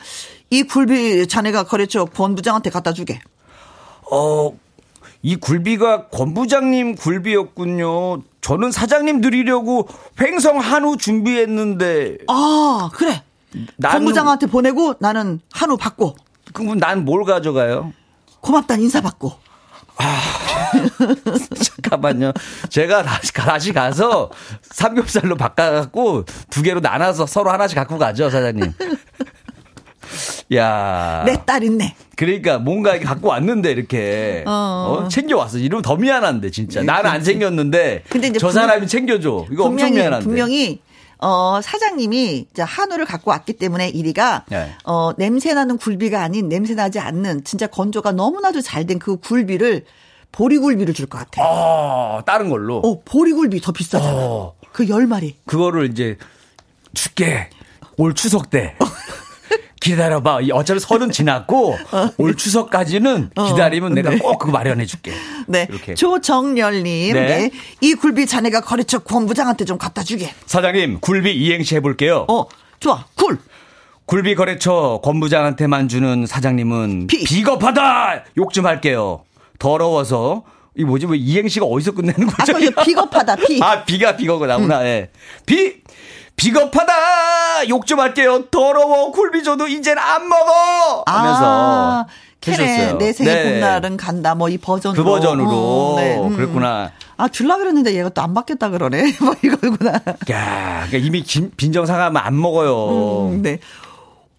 [0.49, 3.21] 이 굴비 자네가 거래처 권 부장한테 갖다 주게.
[4.11, 4.51] 어,
[5.21, 8.23] 이 굴비가 권 부장님 굴비였군요.
[8.41, 9.87] 저는 사장님 드리려고
[10.19, 13.23] 횡성 한우 준비했는데, 아 그래.
[13.77, 16.15] 나는- 권 부장한테 보내고 나는 한우 받고
[16.53, 17.93] 그럼 난 뭘 가져가요?
[18.41, 19.33] 고맙다는 인사 받고.
[21.63, 22.31] 잠깐만요.
[22.69, 24.31] 제가 다시, 다시 가서
[24.63, 28.73] 삼겹살로 바꿔갖고 두 개로 나눠서 서로 하나씩 갖고 가죠, 사장님.
[30.55, 31.23] 야.
[31.25, 31.95] 내 딸 있네.
[32.17, 35.03] 그러니까 뭔가 갖고 왔는데 이렇게 어.
[35.05, 35.57] 어, 챙겨왔어.
[35.57, 36.83] 이러면 더 미안한데 진짜.
[36.83, 39.45] 나는 안 챙겼는데 근데 이제 저 사람이 챙겨줘.
[39.51, 40.25] 이거 엄청 분명히 미안한데.
[40.25, 40.81] 분명히
[41.19, 44.71] 어 사장님이 이제 한우를 갖고 왔기 때문에 이리가 네.
[44.83, 49.85] 어 냄새 나는 굴비가 아닌 냄새 나지 않는 진짜 건조가 너무나도 잘 된 그 굴비를
[50.31, 51.41] 보리굴비를 줄 것 같아.
[51.43, 52.77] 어, 다른 걸로.
[52.77, 54.13] 어, 보리굴비 더 비싸잖아.
[54.15, 54.53] 어.
[54.71, 55.35] 그열 마리.
[55.45, 56.17] 그거를 이제
[56.93, 57.49] 줄게.
[57.97, 58.75] 올 추석 때.
[59.81, 60.41] 기다려봐.
[60.41, 61.75] 이 어차피 설은 지났고
[62.17, 64.17] 올 추석까지는 기다리면 내가 네.
[64.19, 65.11] 꼭 그거 마련해 줄게.
[65.47, 65.67] 네.
[65.69, 65.95] 이렇게.
[65.95, 67.13] 조정열님.
[67.15, 67.25] 네.
[67.25, 67.51] 네.
[67.81, 70.31] 이 굴비 자네가 거래처 권부장한테 좀 갖다 주게.
[70.45, 72.25] 사장님 굴비 이행시 해볼게요.
[72.29, 72.45] 어,
[72.79, 73.05] 좋아.
[73.15, 73.39] 굴.
[74.05, 77.23] 굴비 거래처 권부장한테만 주는 사장님은 비.
[77.23, 78.25] 비겁하다.
[78.37, 79.23] 욕 좀 할게요.
[79.61, 80.41] 더러워서
[80.75, 82.53] 이 뭐지 뭐 이행시가 어디서 끝내는 거죠?
[82.53, 83.61] 아까 이거 비겁하다, 비.
[83.63, 84.79] 아 비가 비거가 나구나.
[84.81, 84.85] 음.
[84.85, 85.09] 예.
[85.45, 85.75] 비
[86.35, 87.69] 비겁하다.
[87.69, 88.45] 욕 좀 할게요.
[88.49, 91.03] 더러워 굴비 줘도 이제는 안 먹어.
[91.05, 92.05] 하면서 아,
[92.39, 92.93] 캐네.
[92.97, 93.53] 내 생의 네.
[93.53, 94.33] 봄날은 간다.
[94.33, 95.03] 뭐 이 버전으로.
[95.03, 96.17] 그 버전으로 어, 네.
[96.17, 96.35] 음.
[96.35, 96.91] 그랬구나.
[97.17, 99.13] 아, 줄라 그랬는데 얘가 또 안 받겠다 그러네.
[99.21, 99.93] 뭐 이거구나.
[100.31, 103.29] 야, 그러니까 이미 진- 빈정상하면 안 먹어요.
[103.29, 103.59] 음, 네.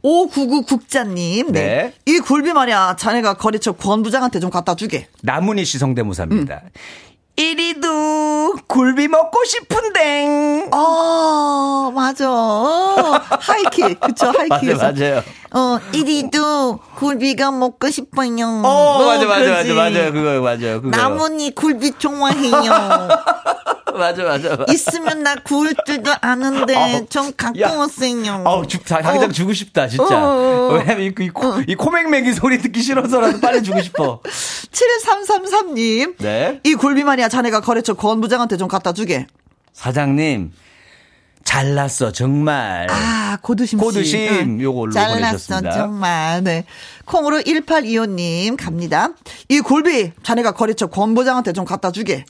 [0.03, 1.53] 599 국자님.
[1.53, 1.93] 네.
[2.07, 2.13] 네.
[2.13, 2.97] 이 굴비 말이야.
[2.99, 5.09] 자네가 거래처 권부장한테 좀 갖다 주게.
[5.23, 6.63] 나문희 씨 성대모사입니다.
[6.65, 6.71] 음.
[7.37, 10.69] 이리도 굴비 먹고 싶은데.
[10.73, 12.29] 어, 맞아.
[13.41, 13.99] 하이킥.
[14.01, 14.79] 그쵸, 하이킥에서.
[14.93, 15.23] 맞아요, 맞아요.
[15.55, 18.47] 어, 이리도 굴비가 먹고 싶어요.
[18.47, 19.51] 어, 뭐 맞아, 맞아.
[19.51, 20.13] 맞아, 맞아요.
[20.13, 20.83] 그거, 맞아요.
[20.83, 20.91] 그거.
[20.97, 23.09] 나뭇잎 굴비 좋아해요.
[23.95, 24.73] 맞아, 맞아, 맞아.
[24.73, 27.69] 있으면 나 구울 줄도 아는데 어, 좀 갖고 야.
[27.77, 28.43] 오세요.
[28.47, 29.33] 어우, 주, 다- 당장 어.
[29.33, 30.05] 주고 싶다, 진짜.
[30.19, 30.73] 어, 어, 어.
[30.79, 34.21] 왜냐면 이, 이, 코, 이 코맹맹이 소리 듣기 싫어서라도 빨리 주고 싶어.
[34.73, 36.15] 7333님.
[36.19, 36.61] 네.
[36.65, 37.29] 이 굴비 말이 야.
[37.29, 39.27] 자네가 거래처 권부장한테 좀 갖다 주게.
[39.73, 40.53] 사장님,
[41.45, 42.87] 잘났어, 정말.
[42.91, 43.85] 아, 고드심 씨.
[43.85, 45.61] 고드심 요걸로 잘났어.
[45.61, 46.43] 정말.
[46.45, 46.65] 네.
[47.05, 49.11] 콩으로 1825님 갑니다.
[49.49, 52.25] 이 굴비 자네가 거래처 권부장한테 좀 갖다 주게.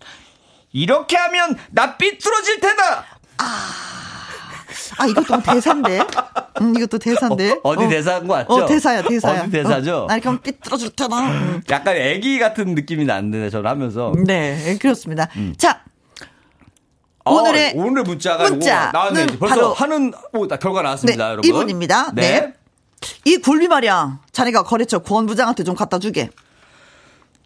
[0.72, 3.04] 이렇게 하면 나 삐뚤어질 테다!
[3.38, 4.01] 아,
[5.08, 6.00] 이것도 대사인데.
[6.60, 7.52] 음, 이것도 대사인데.
[7.52, 8.52] 어, 어디 대사인 거 맞죠?
[8.52, 9.42] 어, 대사야, 대사야.
[9.42, 10.04] 어디 대사죠?
[10.04, 10.52] 어, 나 이렇게.
[11.30, 11.62] 음.
[11.70, 14.12] 약간 애기 같은 느낌이 나는데, 저는 하면서.
[14.26, 15.28] 네, 그렇습니다.
[15.36, 15.54] 음.
[15.56, 15.82] 자,
[17.24, 18.58] 오늘의 오늘 문자가 요거
[18.92, 19.26] 나왔네.
[19.38, 21.48] 벌써 바로- 하는 오, 나 결과 나왔습니다, 네, 여러분.
[21.48, 22.12] 이분입니다.
[22.14, 22.52] 네.
[23.24, 24.20] 이 굴비 말이야.
[24.32, 26.30] 자네가 거래처 구원 부장한테 좀 갖다 주게.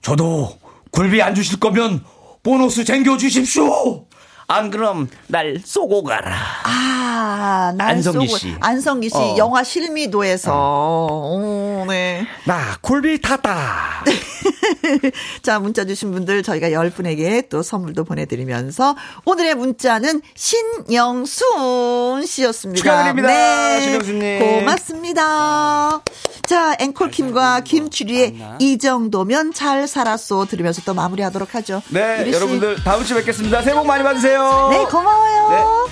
[0.03, 0.59] 저도
[0.91, 2.03] 굴비 안 주실 거면
[2.43, 4.06] 보너스 챙겨 주십시오.
[4.49, 6.33] 안 그럼 날 쏘고 가라.
[6.65, 8.55] 아, 날 안성기 쏘고- 씨.
[8.61, 9.35] 안성기 씨, 어.
[9.37, 10.53] 영화 실미도에서.
[10.55, 12.25] 오, 네.
[12.45, 14.05] 나 굴비 탔다.
[15.43, 18.95] 자, 문자 주신 분들 저희가 10분에게 또 선물도 보내드리면서
[19.25, 22.83] 오늘의 문자는 신영순 씨였습니다.
[22.83, 24.39] 축하드립니다, 신영순님.
[24.61, 26.03] 고맙습니다.
[26.47, 31.83] 자, 앵콜킴과 김추리의 이 정도면 잘 살았어 들으면서 또 마무리하도록 하죠.
[31.89, 32.31] 네.
[32.33, 33.63] 여러분들 다음 주에 뵙겠습니다.
[33.63, 34.36] 새해 복 많이 받으세요.
[34.71, 35.87] 네, 고마워요.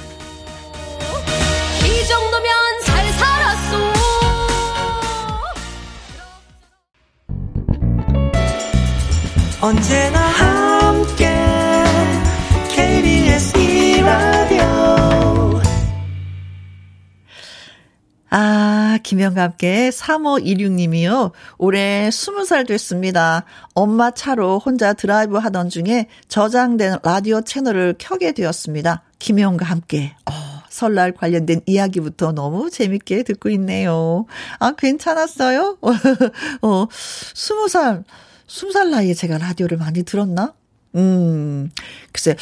[1.83, 2.51] 이 정도면
[2.85, 3.93] 잘 살았어
[9.63, 11.33] 언제나 함께
[12.69, 13.24] KBS
[18.37, 21.31] 아, 김영과 함께 3516님이요.
[21.57, 23.45] 올해 20살 됐습니다.
[23.75, 29.05] 엄마 차로 혼자 드라이브 하던 중에 저장된 라디오 채널을 켜게 되었습니다.
[29.21, 30.17] 김영과 함께.
[30.29, 30.33] 어,
[30.69, 34.27] 설날 관련된 이야기부터 너무 재밌게 듣고 있네요.
[34.59, 35.79] 아, 괜찮았어요?
[36.63, 38.03] 어, 20살,
[38.49, 40.55] 20살 나이에 제가 라디오를 많이 들었나?
[40.97, 41.71] 음,
[42.11, 42.35] 글쎄,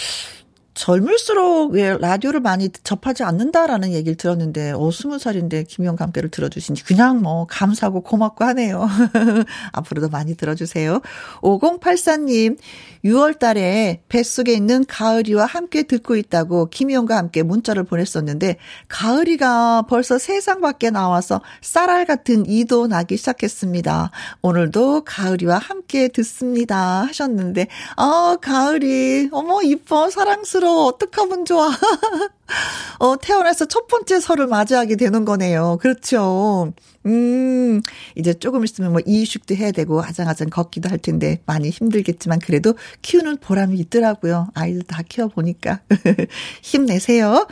[0.83, 7.23] 젊을수록 왜 라디오를 많이 접하지 않는다라는 얘기를 들었는데, 어, 스무 살인데 김영과 함께를 들어주신지 그냥
[7.23, 8.89] 뭐 감사하고 고맙고 하네요.
[9.71, 11.01] 앞으로도 많이 들어주세요.
[11.41, 12.59] 5084님,
[13.05, 18.57] 6월 달에 뱃속에 있는 가을이와 함께 듣고 있다고 김영과 함께 문자를 보냈었는데,
[18.89, 24.11] 가을이가 벌써 세상 밖에 나와서 쌀알 같은 이도 나기 시작했습니다.
[24.43, 27.05] 오늘도 가을이와 함께 듣습니다.
[27.05, 31.71] 하셨는데, 아, 가을이, 어머, 이뻐, 사랑스러워, 어떡하면 좋아.
[32.99, 35.79] 어, 태어나서 첫 번째 설을 맞이하게 되는 거네요.
[35.81, 36.73] 그렇죠.
[37.07, 37.83] 음,
[38.17, 43.39] 이제 조금 있으면 뭐 이유식도 해야 되고 아장아장 걷기도 할 텐데 많이 힘들겠지만 그래도 키우는
[43.39, 44.49] 보람이 있더라고요.
[44.55, 45.81] 아이들 다 키워보니까.
[46.63, 47.47] 힘내세요.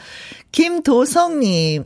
[0.52, 1.84] 김도성님.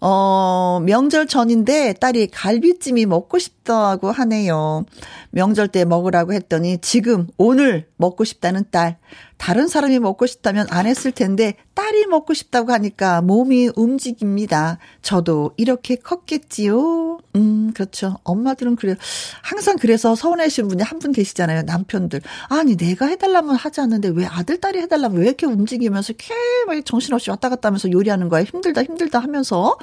[0.00, 4.84] 어, 명절 전인데 딸이 갈비찜이 먹고 싶다고 하네요.
[5.30, 8.98] 명절 때 먹으라고 했더니 지금 오늘 먹고 싶다는 딸.
[9.38, 14.78] 다른 사람이 먹고 싶다면 안 했을 텐데 딸이 먹고 싶다고 하니까 몸이 움직입니다.
[15.02, 17.18] 저도 이렇게 컸겠지요.
[17.36, 18.16] 음, 그렇죠.
[18.24, 18.96] 엄마들은 그래요.
[19.42, 21.62] 항상 그래서 서운해하시는 분이 한 분 계시잖아요.
[21.62, 22.22] 남편들.
[22.48, 27.50] 아니, 내가 해달라면 하지 않는데 왜 아들, 딸이 해달라면 왜 이렇게 움직이면서 계속 정신없이 왔다
[27.50, 28.42] 갔다 하면서 요리하는 거야.
[28.42, 29.76] 힘들다, 힘들다 하면서.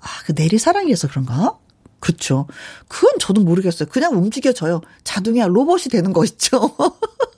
[0.00, 1.58] 아, 그 내리사랑이어서 그런가?
[2.00, 2.46] 그쵸.
[2.88, 3.90] 그건 저도 모르겠어요.
[3.90, 4.80] 그냥 움직여져요.
[5.04, 6.74] 자동이야 로봇이 되는 거 있죠.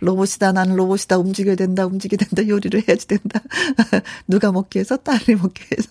[0.00, 3.40] 로봇이다, 나는 로봇이다, 움직여야 된다, 움직여야 된다, 요리를 해야지 된다.
[4.28, 4.96] 누가 먹기 위해서?
[4.96, 5.90] 딸이 먹기 위해서.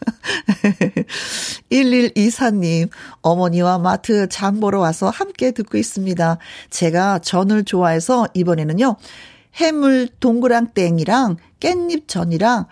[1.72, 2.90] 1124님,
[3.22, 6.38] 어머니와 마트 장 보러 와서 함께 듣고 있습니다.
[6.70, 8.98] 제가 전을 좋아해서 이번에는요,
[9.56, 12.68] 해물 동그랑땡이랑 깻잎전이랑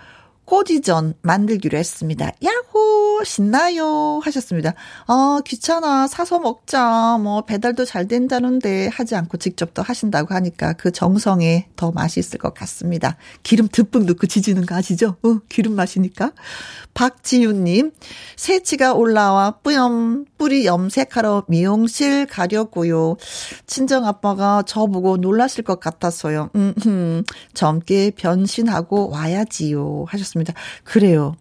[0.52, 2.30] 꼬지전 만들기로 했습니다.
[2.43, 3.24] 야호!
[3.24, 4.20] 신나요!
[4.22, 4.74] 하셨습니다.
[5.08, 6.08] 아, 귀찮아.
[6.08, 7.18] 사서 먹자.
[7.22, 12.38] 뭐, 배달도 잘 된다는데 하지 않고 직접 또 하신다고 하니까 그 정성에 더 맛이 있을
[12.38, 13.16] 것 같습니다.
[13.43, 15.16] 기름 듬뿍 넣고 지지는 거 아시죠?
[15.24, 16.34] 어, 기름 맛이니까.
[16.95, 17.93] 박지윤님,
[18.36, 23.15] 새치가 올라와 뿌염, 뿌리 염색하러 미용실 가려고요.
[23.67, 26.49] 친정 아빠가 저보고 놀라실 것 같았어요.
[26.55, 27.23] 음, 음,
[27.53, 30.05] 젊게 변신하고 와야지요.
[30.07, 30.55] 하셨습니다.
[30.83, 31.35] 그래요.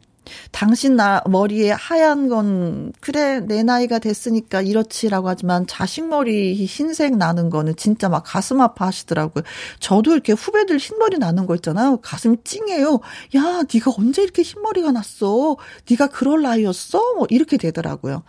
[0.52, 7.50] 당신 나 머리에 하얀 건 그래 내 나이가 됐으니까 이렇지라고 하지만 자식 머리 흰색 나는
[7.50, 9.44] 거는 진짜 막 가슴 아파하시더라고요.
[9.78, 11.98] 저도 이렇게 후배들 흰머리 나는 거 있잖아요.
[11.98, 13.00] 가슴이 찡해요.
[13.36, 15.56] 야, 네가 언제 이렇게 흰머리가 났어?
[15.88, 17.14] 네가 그럴 나이였어?
[17.14, 18.22] 뭐 이렇게 되더라고요.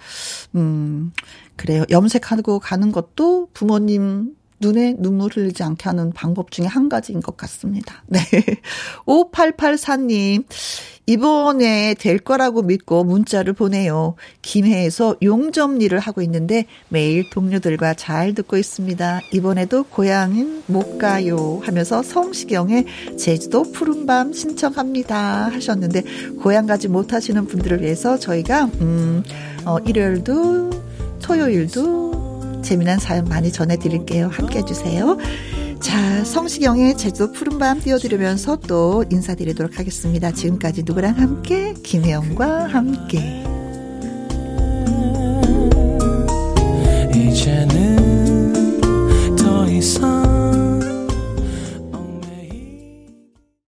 [0.56, 1.12] 음.
[1.56, 1.84] 그래요.
[1.90, 8.04] 염색하고 가는 것도 부모님 눈에 눈물 흘리지 않게 하는 방법 중에 한 가지인 것 같습니다.
[8.08, 8.22] 네.
[9.06, 10.46] 5884님,
[11.08, 14.16] 이번에 될 거라고 믿고 문자를 보내요.
[14.42, 19.22] 김해에서 용접 일을 하고 있는데 매일 동료들과 잘 듣고 있습니다.
[19.34, 22.86] 이번에도 고향은 못 가요 하면서 성시경의
[23.18, 26.04] 제주도 푸른밤 신청합니다 하셨는데
[26.42, 29.24] 고향 가지 못하시는 분들을 위해서 저희가 음,
[29.66, 30.70] 어, 일요일도
[31.22, 32.31] 토요일도
[32.62, 34.28] 재미난 사연 많이 전해드릴게요.
[34.28, 35.18] 함께 해주세요.
[35.80, 40.32] 자, 성시경의 제주도 푸른밤 띄워드리면서 또 인사드리도록 하겠습니다.
[40.32, 43.44] 지금까지 누구랑 함께, 김혜영과 함께.
[47.16, 48.82] 이제는
[49.36, 50.61] 더 이상